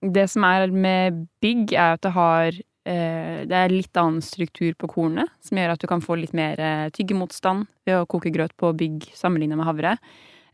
Det 0.00 0.28
som 0.30 0.44
er 0.44 0.70
med 0.70 1.26
bygg, 1.42 1.72
er 1.74 1.96
at 1.96 2.02
det 2.06 2.14
har 2.14 2.48
eh, 2.54 3.44
det 3.48 3.56
er 3.56 3.74
litt 3.74 3.96
annen 3.98 4.22
struktur 4.22 4.72
på 4.78 4.88
kornet, 4.88 5.28
som 5.42 5.58
gjør 5.58 5.74
at 5.74 5.82
du 5.82 5.88
kan 5.90 6.00
få 6.04 6.16
litt 6.20 6.32
mer 6.36 6.60
eh, 6.60 6.88
tyggemotstand 6.94 7.66
ved 7.88 8.00
å 8.00 8.06
koke 8.06 8.30
grøt 8.34 8.54
på 8.56 8.72
bygg 8.78 9.10
sammenlignet 9.18 9.58
med 9.58 9.66
havre. 9.66 9.96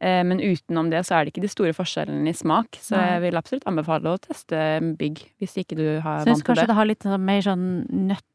Eh, 0.01 0.23
Men 0.27 0.41
utenom 0.41 0.91
det 0.91 1.05
så 1.07 1.15
er 1.19 1.25
det 1.25 1.35
ikke 1.35 1.45
de 1.45 1.53
store 1.53 1.75
forskjellene 1.77 2.33
i 2.33 2.37
smak, 2.37 2.81
så 2.81 2.97
jeg 2.99 3.23
vil 3.27 3.39
absolutt 3.39 3.67
anbefale 3.71 4.11
å 4.15 4.21
teste 4.21 4.57
bygg 4.99 5.23
hvis 5.39 5.59
ikke 5.63 5.77
du 5.79 5.87
har 6.05 6.25
vant 6.25 6.41
til 6.41 6.47
kanskje 6.49 6.65
det. 6.65 6.71
det 6.73 6.79
har 6.81 6.89
litt 6.91 7.05
mer 7.21 7.45
sånn 7.45 7.69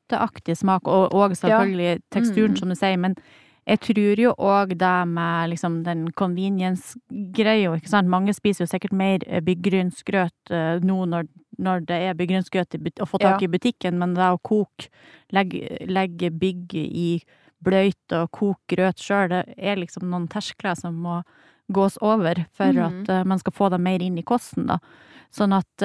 nøtteaktig 0.10 0.58
smak, 0.58 0.88
og, 0.88 1.14
og 1.14 1.36
selvfølgelig 1.38 2.02
teksturen, 2.12 2.52
Mm. 2.52 2.58
som 2.58 2.70
du 2.70 2.76
sier, 2.76 2.98
men 2.98 3.16
jeg 3.68 3.80
tror 3.80 4.20
jo 4.20 4.34
òg 4.40 4.78
det 4.78 5.08
med 5.08 5.50
liksom 5.50 5.84
den 5.84 6.12
convenience-greia, 6.12 7.76
ikke 7.76 7.90
sant. 7.90 8.10
Mange 8.10 8.34
spiser 8.34 8.66
jo 8.66 8.68
sikkert 8.68 8.92
mer 8.92 9.20
eh, 9.28 9.42
byggrynsgrøt 9.42 10.52
uh, 10.52 10.80
nå 10.82 11.06
når, 11.06 11.28
når 11.60 11.86
det 11.86 12.00
er 12.08 12.14
byggrynsgrøt 12.16 12.80
å 13.00 13.06
få 13.06 13.20
tak 13.20 13.42
Ja. 13.42 13.46
i 13.46 13.52
butikken, 13.52 14.00
men 14.00 14.16
det 14.16 14.24
å 14.24 14.40
koke, 14.42 14.90
legge, 15.32 15.78
legge 15.86 16.32
bygg 16.32 16.74
i 16.74 17.22
bløyt 17.62 18.12
og 18.12 18.32
koke 18.32 18.76
grøt 18.76 18.98
sjøl, 18.98 19.30
det 19.30 19.54
er 19.58 19.76
liksom 19.76 20.10
noen 20.10 20.28
terskler 20.28 20.76
som 20.76 20.96
må 20.96 21.22
gås 21.72 22.00
over 22.02 22.48
for 22.52 22.74
mm. 22.74 22.86
at 22.88 23.10
uh, 23.10 23.24
man 23.24 23.38
skal 23.38 23.54
få 23.54 23.70
det 23.70 23.80
mer 23.80 24.02
inn 24.02 24.18
i 24.18 24.24
kosten, 24.26 24.66
da. 24.66 24.80
Sånn 25.30 25.54
at 25.54 25.84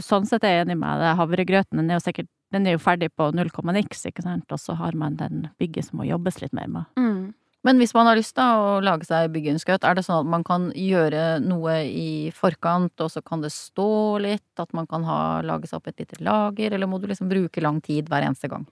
sånn 0.00 0.24
sett 0.24 0.42
er 0.42 0.54
jeg 0.54 0.64
enig 0.64 0.78
med 0.80 1.02
deg. 1.02 1.18
Havregrøten 1.18 1.76
den 1.76 1.90
er 1.90 1.98
jo 1.98 2.04
sikkert 2.06 2.30
den 2.56 2.68
er 2.68 2.76
jo 2.76 2.82
ferdig 2.82 3.10
på 3.14 3.30
null 3.36 3.52
komma 3.54 3.74
niks, 3.76 4.06
ikke 4.08 4.24
sant, 4.24 4.50
og 4.52 4.62
så 4.62 4.76
har 4.80 4.96
man 4.98 5.18
den 5.20 5.46
bygget 5.60 5.88
som 5.88 6.00
må 6.00 6.08
jobbes 6.08 6.40
litt 6.42 6.56
mer 6.56 6.70
med. 6.72 6.96
Mm. 7.00 7.34
Men 7.66 7.80
hvis 7.82 7.94
man 7.96 8.06
har 8.06 8.18
lyst 8.18 8.36
da 8.38 8.46
å 8.62 8.66
lage 8.84 9.08
seg 9.08 9.32
byggegrunnsgrøt, 9.34 9.82
er 9.82 9.98
det 9.98 10.04
sånn 10.06 10.22
at 10.22 10.30
man 10.30 10.44
kan 10.46 10.68
gjøre 10.78 11.40
noe 11.42 11.80
i 11.88 12.30
forkant, 12.34 12.94
og 13.02 13.10
så 13.10 13.22
kan 13.26 13.42
det 13.42 13.50
stå 13.54 13.90
litt? 14.22 14.44
At 14.62 14.70
man 14.76 14.86
kan 14.86 15.04
ha, 15.08 15.18
lage 15.42 15.66
seg 15.66 15.80
opp 15.80 15.90
et 15.90 16.04
lite 16.04 16.20
lager, 16.22 16.76
eller 16.76 16.88
må 16.90 17.00
du 17.02 17.08
liksom 17.10 17.30
bruke 17.30 17.64
lang 17.64 17.80
tid 17.84 18.06
hver 18.12 18.28
eneste 18.28 18.50
gang? 18.52 18.68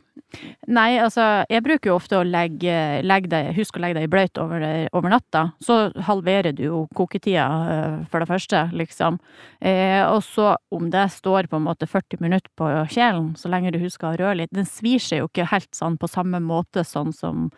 Nei, 0.70 0.94
altså, 1.02 1.44
jeg 1.50 1.62
bruker 1.66 1.90
jo 1.90 1.96
ofte 1.98 2.20
å 2.20 2.26
legge, 2.26 2.76
legge 3.06 3.30
deg, 3.34 3.50
husk 3.58 3.76
å 3.76 3.82
legge 3.82 3.98
deg 3.98 4.06
i 4.06 4.12
bløyt 4.14 4.40
over, 4.42 4.64
over, 4.94 5.10
natta. 5.12 5.44
Så 5.62 5.78
halverer 6.06 6.54
du 6.54 6.64
jo 6.68 6.80
koketida, 6.94 7.48
eh, 7.74 7.98
for 8.10 8.22
det 8.22 8.30
første, 8.30 8.64
liksom. 8.78 9.18
Eh, 9.60 10.02
og 10.06 10.22
så 10.26 10.54
om 10.74 10.88
det 10.94 11.08
står 11.18 11.50
på 11.50 11.58
en 11.58 11.66
måte 11.66 11.90
40 11.90 12.22
minutter 12.22 12.50
på 12.58 12.70
kjelen, 12.94 13.32
så 13.38 13.50
lenge 13.50 13.74
du 13.74 13.82
husker 13.82 14.12
å 14.12 14.18
røre 14.22 14.42
litt. 14.44 14.54
Den 14.54 14.70
svir 14.70 15.02
seg 15.02 15.22
jo 15.22 15.30
ikke 15.30 15.50
helt 15.50 15.70
sånn 15.74 15.98
på 15.98 16.10
samme 16.10 16.42
måte 16.42 16.86
sånn 16.86 17.14
som 17.14 17.48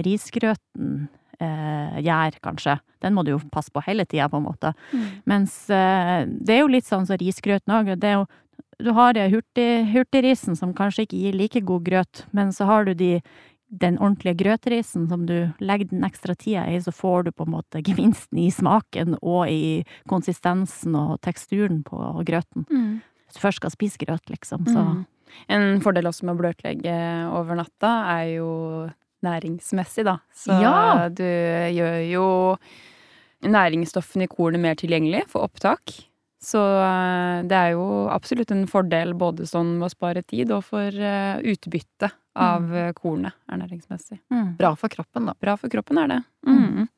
risgrøten 0.00 1.08
eh, 1.42 1.98
gjør, 2.06 2.38
kanskje. 2.44 2.78
Den 3.02 3.16
må 3.16 3.24
du 3.26 3.34
jo 3.34 3.40
passe 3.52 3.72
på 3.74 3.82
hele 3.86 4.06
tida, 4.08 4.28
på 4.32 4.40
en 4.40 4.46
måte. 4.46 4.72
Mm. 4.92 5.08
Mens 5.28 5.58
eh, 5.70 6.22
det 6.28 6.56
er 6.56 6.62
jo 6.62 6.72
litt 6.72 6.88
sånn 6.88 7.06
som 7.06 7.16
så 7.16 7.20
risgrøten 7.22 7.74
òg. 7.74 7.94
Det 7.96 8.12
er 8.14 8.20
jo 8.22 8.28
Du 8.82 8.90
har 8.96 9.14
hurtig, 9.14 9.86
hurtigrisen 9.92 10.56
som 10.58 10.72
kanskje 10.74 11.04
ikke 11.04 11.16
gir 11.16 11.34
like 11.38 11.60
god 11.60 11.82
grøt, 11.86 12.24
men 12.32 12.50
så 12.52 12.64
har 12.66 12.84
du 12.84 12.94
de 12.94 13.20
den 13.72 13.96
ordentlige 13.98 14.36
grøtrisen 14.42 15.06
som 15.08 15.24
du 15.26 15.48
legger 15.64 15.88
den 15.88 16.04
ekstra 16.04 16.34
tida 16.36 16.66
i, 16.68 16.80
så 16.82 16.92
får 16.92 17.24
du 17.24 17.30
på 17.32 17.46
en 17.46 17.54
måte 17.54 17.80
gevinsten 17.80 18.38
i 18.42 18.50
smaken 18.52 19.16
og 19.22 19.48
i 19.48 19.84
konsistensen 20.10 20.96
og 20.98 21.20
teksturen 21.24 21.80
på 21.86 21.96
grøten. 22.28 22.66
Mm. 22.68 23.00
Hvis 23.24 23.38
du 23.38 23.44
først 23.46 23.62
skal 23.62 23.72
spise 23.72 24.02
grøt, 24.02 24.28
liksom, 24.28 24.68
så 24.68 24.84
mm. 24.90 25.00
En 25.48 25.78
fordel 25.80 26.04
også 26.04 26.26
med 26.26 26.34
å 26.34 26.40
bløtlegge 26.42 26.94
over 27.32 27.56
natta 27.56 27.92
er 28.18 28.26
jo 28.34 28.50
næringsmessig, 29.26 30.06
da. 30.08 30.18
Så 30.34 30.56
ja. 30.62 31.08
du 31.12 31.24
gjør 31.24 31.98
jo 32.06 32.26
næringsstoffene 33.42 34.26
i 34.26 34.30
kornet 34.30 34.62
mer 34.62 34.78
tilgjengelig 34.78 35.26
for 35.32 35.46
opptak. 35.46 35.94
Så 36.42 36.58
eh, 36.58 37.44
det 37.46 37.58
er 37.58 37.74
jo 37.76 38.08
absolutt 38.10 38.50
en 38.54 38.64
fordel 38.70 39.14
både 39.18 39.46
sånn 39.46 39.76
med 39.78 39.86
å 39.86 39.92
spare 39.92 40.24
tid 40.26 40.50
og 40.54 40.64
for 40.66 40.90
uh, 40.90 41.38
utbytte 41.38 42.10
av 42.32 42.64
mm. 42.66 42.96
kornet 42.98 43.36
ernæringsmessig. 43.52 44.18
Mm. 44.32 44.56
Bra 44.58 44.72
for 44.78 44.90
kroppen, 44.90 45.28
da. 45.30 45.36
Bra 45.38 45.54
for 45.60 45.70
kroppen 45.70 46.00
er 46.02 46.10
det. 46.10 46.18
Mm. 46.48 46.88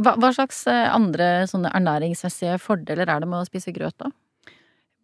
Hva, 0.00 0.14
hva, 0.14 0.30
slags 0.36 0.62
andre 0.70 1.48
sånne 1.50 1.72
ernæringsmessige 1.76 2.56
fordeler 2.62 3.08
er 3.08 3.20
det 3.20 3.28
med 3.28 3.42
å 3.42 3.48
spise 3.48 3.74
grøt, 3.76 3.96
da? 4.00 4.12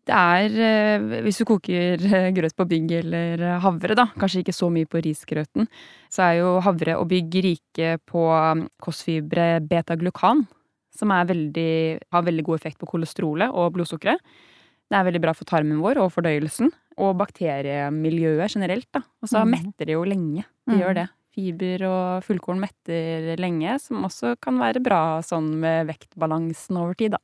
Det 0.06 0.14
er, 0.14 0.52
eh, 0.62 1.22
hvis 1.24 1.40
du 1.40 1.44
koker 1.48 1.98
eh, 1.98 2.28
grøt 2.34 2.54
på 2.54 2.66
bygg 2.70 2.92
eller 3.00 3.40
eh, 3.42 3.56
havre, 3.62 3.96
da, 3.98 4.04
kanskje 4.14 4.44
ikke 4.44 4.54
så 4.54 4.68
mye 4.70 4.86
på 4.86 5.02
risgrøten, 5.02 5.66
så 6.12 6.28
er 6.28 6.36
jo 6.44 6.52
havre 6.62 6.94
og 7.00 7.08
bygg 7.10 7.34
rike 7.48 7.96
på 8.06 8.22
um, 8.30 8.68
kostfibre 8.82 9.56
beta-glukan, 9.66 10.44
som 10.94 11.10
veldig, 11.10 11.72
har 12.14 12.26
veldig 12.28 12.46
god 12.46 12.60
effekt 12.60 12.78
på 12.78 12.88
kolesterolet 12.92 13.50
og 13.50 13.74
blodsukkeret. 13.74 14.22
Det 14.86 14.94
er 14.94 15.08
veldig 15.08 15.24
bra 15.24 15.34
for 15.34 15.48
tarmen 15.50 15.82
vår 15.82 15.98
og 15.98 16.12
fordøyelsen, 16.14 16.70
og 17.02 17.18
bakteriemiljøet 17.18 18.54
generelt, 18.54 18.86
da. 18.94 19.02
Og 19.20 19.32
så 19.32 19.42
mm. 19.42 19.54
metter 19.56 19.90
det 19.90 19.98
jo 19.98 20.06
lenge. 20.06 20.46
De 20.70 20.76
mm. 20.76 20.80
gjør 20.84 21.00
det. 21.02 21.08
Fiber 21.36 21.82
og 21.90 22.24
fullkorn 22.24 22.62
metter 22.62 23.34
lenge, 23.42 23.74
som 23.82 24.06
også 24.06 24.36
kan 24.40 24.62
være 24.62 24.80
bra 24.86 25.18
sånn 25.26 25.50
med 25.60 25.90
vektbalansen 25.90 26.78
over 26.78 26.94
tid, 26.94 27.18
da. 27.18 27.20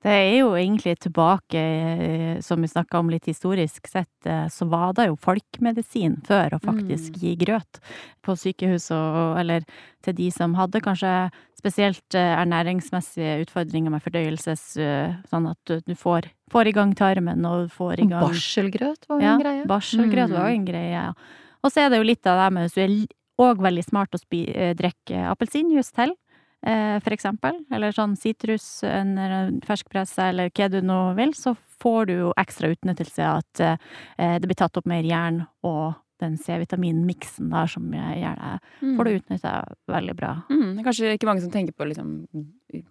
Det 0.00 0.12
er 0.16 0.38
jo 0.38 0.54
egentlig 0.56 0.94
tilbake, 1.04 1.60
eh, 1.60 2.38
som 2.40 2.62
vi 2.62 2.68
snakka 2.72 3.02
om 3.02 3.10
litt 3.12 3.26
historisk 3.28 3.88
sett, 3.88 4.24
eh, 4.24 4.46
så 4.48 4.64
var 4.64 4.94
det 4.96 5.10
jo 5.10 5.18
folkemedisin 5.20 6.16
før 6.24 6.56
å 6.56 6.60
faktisk 6.62 7.18
mm. 7.18 7.20
gi 7.20 7.32
grøt 7.42 7.80
på 8.24 8.36
sykehus, 8.40 8.88
og, 8.96 9.36
eller 9.42 9.66
til 10.00 10.16
de 10.16 10.30
som 10.32 10.56
hadde 10.56 10.80
kanskje 10.80 11.12
spesielt 11.60 12.16
eh, 12.16 12.32
ernæringsmessige 12.32 13.42
utfordringer 13.42 13.92
med 13.92 14.00
fordøyelses, 14.06 14.64
sånn 15.28 15.50
at 15.52 15.74
du 15.84 15.92
får, 15.92 16.30
får 16.52 16.72
i 16.72 16.74
gang 16.80 16.96
tarmen 16.96 17.44
og 17.44 17.68
får 17.76 18.00
i 18.00 18.08
gang 18.08 18.24
Barselgrøt 18.24 19.04
var 19.10 19.20
jo 19.20 19.28
ja, 19.28 19.36
en 19.36 19.44
greie. 19.44 19.68
Barselgrøt 19.68 20.32
mm. 20.32 20.36
var 20.38 20.48
jo 20.48 20.62
en 20.62 20.68
greie, 20.70 20.96
ja. 20.96 21.06
Og 21.60 21.74
så 21.74 21.84
er 21.84 21.92
det 21.92 22.00
jo 22.00 22.08
litt 22.08 22.24
av 22.24 22.40
det 22.40 22.48
med, 22.56 22.72
så 22.72 22.86
er 22.86 22.96
òg 23.40 23.60
veldig 23.60 23.84
smart 23.84 24.16
å 24.16 24.24
drikke 24.24 25.28
appelsinjuice 25.28 25.92
til. 25.92 26.16
Eh, 26.66 26.98
for 27.00 27.14
eksempel, 27.14 27.62
eller 27.72 27.94
sånn 27.96 28.18
sitrus, 28.20 28.82
ferskpresse, 29.64 30.26
eller 30.28 30.52
hva 30.52 30.68
du 30.68 30.80
nå 30.84 31.00
vil, 31.16 31.32
så 31.32 31.54
får 31.80 32.10
du 32.10 32.14
jo 32.18 32.34
ekstra 32.40 32.68
utnyttelse 32.74 33.24
av 33.24 33.40
at 33.40 33.64
eh, 33.64 34.36
det 34.40 34.50
blir 34.50 34.58
tatt 34.60 34.76
opp 34.76 34.88
mer 34.90 35.06
jern 35.06 35.46
og 35.64 35.94
den 36.20 36.36
C-vitaminmiksen 36.36 37.48
der 37.48 37.70
som 37.72 37.86
gjør 37.96 38.36
det, 38.36 38.56
mm. 38.82 38.96
får 38.98 39.08
du 39.08 39.12
utnytta 39.14 39.54
veldig 39.88 40.14
bra. 40.18 40.34
Mm. 40.52 40.66
Det 40.66 40.82
er 40.82 40.88
kanskje 40.90 41.12
ikke 41.16 41.30
mange 41.30 41.44
som 41.46 41.54
tenker 41.54 41.72
på 41.72 41.88
liksom, 41.88 42.10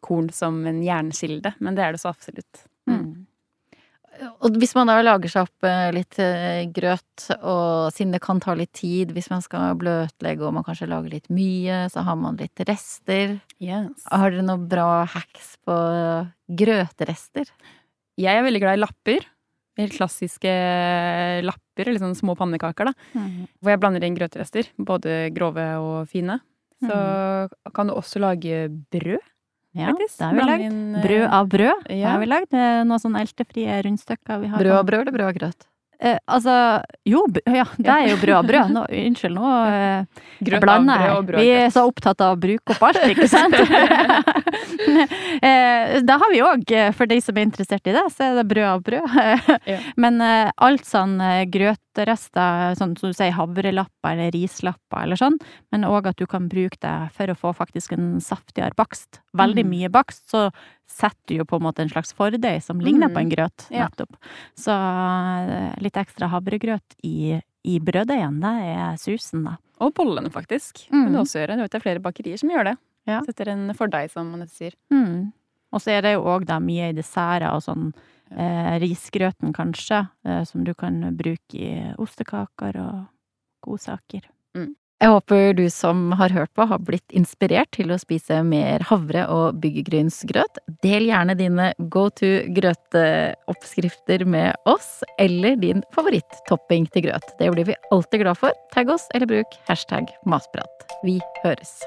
korn 0.02 0.32
som 0.34 0.58
en 0.66 0.82
jernkilde, 0.82 1.54
men 1.62 1.78
det 1.78 1.86
er 1.86 1.94
det 1.94 2.02
så 2.02 2.10
absolutt. 2.10 2.64
Mm. 2.90 3.29
Og 4.20 4.58
hvis 4.60 4.74
man 4.76 4.90
da 4.90 4.98
lager 5.04 5.32
seg 5.32 5.48
opp 5.48 5.68
eh, 5.68 5.90
litt 5.96 6.20
eh, 6.24 6.66
grøt, 6.76 7.26
og 7.40 7.90
siden 7.96 8.14
det 8.16 8.22
kan 8.24 8.42
ta 8.44 8.56
litt 8.58 8.72
tid 8.78 9.14
hvis 9.16 9.30
man 9.32 9.44
skal 9.46 9.78
bløtlegge 9.80 10.46
og 10.46 10.56
man 10.58 10.66
kanskje 10.68 10.90
lager 10.92 11.14
litt 11.14 11.30
mye, 11.34 11.86
så 11.94 12.04
har 12.08 12.20
man 12.20 12.40
litt 12.40 12.64
rester. 12.68 13.38
Yes. 13.64 14.08
Har 14.12 14.34
dere 14.34 14.46
noen 14.46 14.68
bra 14.72 15.06
hacks 15.10 15.56
på 15.68 15.76
grøtrester? 16.62 17.52
Jeg 18.20 18.36
er 18.36 18.46
veldig 18.46 18.64
glad 18.64 18.80
i 18.80 18.84
lapper. 18.84 19.28
Helt 19.80 19.96
klassiske 19.96 20.52
lapper, 21.46 21.88
eller 21.88 22.02
sånne 22.02 22.20
små 22.20 22.36
pannekaker, 22.36 22.90
da. 22.90 23.10
Mm. 23.16 23.48
Hvor 23.62 23.72
jeg 23.72 23.80
blander 23.80 24.04
inn 24.04 24.18
grøtrester. 24.18 24.68
Både 24.76 25.30
grove 25.36 25.68
og 25.80 26.10
fine. 26.12 26.42
Så 26.84 26.96
mm. 26.96 27.72
kan 27.76 27.88
du 27.88 27.96
også 27.96 28.20
lage 28.24 28.68
brød. 28.92 29.24
Ja, 29.78 29.92
faktisk. 29.92 30.18
det 30.18 30.26
har 30.26 30.38
vi 30.38 30.46
lagd. 30.50 30.78
Brød 31.04 31.26
av 31.40 31.50
brød. 31.50 31.90
Ja. 31.90 31.96
Det 31.96 32.06
har 32.10 32.24
vi 32.24 32.30
lagd. 32.32 32.56
Noen 32.90 33.02
sånn 33.02 33.20
eltefrie 33.20 33.82
rundstykker 33.86 34.42
vi 34.42 34.54
har. 34.54 34.64
Brød 34.64 34.80
av 34.80 34.88
brød 34.88 35.04
eller 35.04 35.18
brød 35.18 35.28
av 35.30 35.36
grøt? 35.38 35.70
Eh, 36.00 36.16
altså, 36.32 36.54
jo, 37.04 37.26
ja, 37.60 37.66
det 37.76 37.92
er 37.92 38.06
jo 38.14 38.20
brød 38.22 38.36
av 38.38 38.46
brød. 38.48 38.70
Nå, 38.72 38.84
unnskyld, 39.10 39.36
nå 39.36 39.50
eh, 39.68 40.60
blander 40.64 41.04
jeg. 41.04 41.26
Vi 41.36 41.50
er 41.58 41.74
så 41.76 41.84
opptatt 41.90 42.24
av 42.24 42.38
å 42.38 42.40
bruke 42.40 42.76
opp 42.76 42.86
alt, 42.88 43.02
ikke 43.12 43.28
sant? 43.28 43.58
eh, 45.44 46.00
da 46.08 46.20
har 46.22 46.32
vi 46.32 46.40
òg, 46.46 46.64
eh, 46.72 46.94
for 46.96 47.10
de 47.10 47.20
som 47.24 47.36
er 47.36 47.50
interessert 47.50 47.92
i 47.92 47.96
det, 47.96 48.06
så 48.16 48.30
er 48.30 48.40
det 48.40 48.48
brød 48.48 48.70
av 48.70 48.86
brød. 48.88 49.20
ja. 49.74 49.82
Men 50.00 50.24
eh, 50.24 50.54
alt 50.70 50.88
sånn 50.88 51.20
eh, 51.20 51.44
grøt 51.52 51.84
rester, 52.08 52.76
sånn 52.80 52.96
som 53.00 53.12
du 53.12 53.18
sier 53.18 53.34
havrelapper 53.36 54.14
eller 54.14 54.32
rislapper 54.36 55.04
eller 55.04 55.20
sånn, 55.20 55.38
men 55.74 55.88
òg 55.88 56.12
at 56.12 56.20
du 56.20 56.26
kan 56.30 56.48
bruke 56.52 56.80
det 56.84 56.96
for 57.16 57.32
å 57.32 57.38
få 57.38 57.54
faktisk 57.58 57.96
en 57.96 58.20
saftigere 58.24 58.78
bakst. 58.80 59.22
Veldig 59.38 59.66
mm. 59.66 59.72
mye 59.74 59.92
bakst, 59.94 60.28
så 60.32 60.48
setter 60.90 61.34
du 61.34 61.40
jo 61.42 61.48
på 61.50 61.60
en 61.60 61.68
måte 61.68 61.84
en 61.84 61.92
slags 61.92 62.14
fordeig 62.18 62.64
som 62.66 62.82
ligner 62.84 63.12
mm. 63.12 63.16
på 63.16 63.24
en 63.24 63.34
grøt, 63.34 63.66
nettopp. 63.74 64.20
Ja. 64.20 64.36
Så 64.66 64.76
eh, 64.76 65.74
litt 65.84 66.00
ekstra 66.00 66.30
havregrøt 66.34 67.00
i, 67.06 67.40
i 67.68 67.80
brøddeigen, 67.84 68.40
det 68.44 68.54
er 68.76 69.02
susen, 69.02 69.46
da. 69.48 69.58
Og 69.80 69.94
bollene, 69.96 70.32
faktisk. 70.34 70.86
Mm. 70.92 71.04
Men 71.04 71.14
det 71.16 71.22
også 71.24 71.42
gjør 71.42 71.56
Du 71.56 71.64
det 71.64 71.78
er 71.78 71.84
flere 71.84 72.04
bakerier 72.04 72.40
som 72.40 72.52
gjør 72.52 72.72
det. 72.72 72.78
Ja. 73.08 73.20
Setter 73.26 73.54
en 73.54 73.70
fordeig, 73.78 74.12
som 74.12 74.32
man 74.34 74.48
sier. 74.52 74.76
Mm. 74.92 75.32
Og 75.70 75.84
så 75.84 75.94
er 75.94 76.06
det 76.06 76.16
jo 76.16 76.26
òg 76.28 76.50
mye 76.66 76.90
i 76.90 76.98
desserter 76.98 77.52
og 77.54 77.64
sånn 77.64 77.92
eh, 78.32 78.76
risgrøten, 78.84 79.54
kanskje, 79.56 80.04
eh, 80.26 80.44
som 80.44 80.64
du 80.64 80.74
kan 80.78 81.02
bruke 81.18 81.56
i 81.58 81.94
ostekaker 81.98 82.80
og 82.84 83.00
godsaker. 83.66 84.30
Mm. 84.58 84.76
Jeg 85.00 85.14
håper 85.14 85.54
du 85.56 85.64
som 85.72 86.10
har 86.20 86.34
hørt 86.36 86.52
på, 86.60 86.66
har 86.68 86.82
blitt 86.84 87.14
inspirert 87.16 87.70
til 87.72 87.94
å 87.94 87.98
spise 88.02 88.42
mer 88.44 88.84
havre- 88.90 89.30
og 89.32 89.62
byggegrynsgrøt. 89.64 90.60
Del 90.84 91.08
gjerne 91.08 91.38
dine 91.40 91.70
go 91.88 92.10
to 92.12 92.34
grøteoppskrifter 92.58 94.26
med 94.28 94.60
oss, 94.68 95.00
eller 95.16 95.56
din 95.62 95.86
favoritt-topping 95.96 96.90
til 96.92 97.08
grøt. 97.08 97.32
Det 97.40 97.48
blir 97.56 97.72
vi 97.72 97.80
alltid 97.96 98.26
glad 98.26 98.42
for. 98.42 98.52
Tagg 98.76 98.92
oss, 98.92 99.08
eller 99.16 99.32
bruk 99.32 99.56
hashtag 99.72 100.12
matprat. 100.28 100.84
Vi 101.08 101.22
høres. 101.46 101.80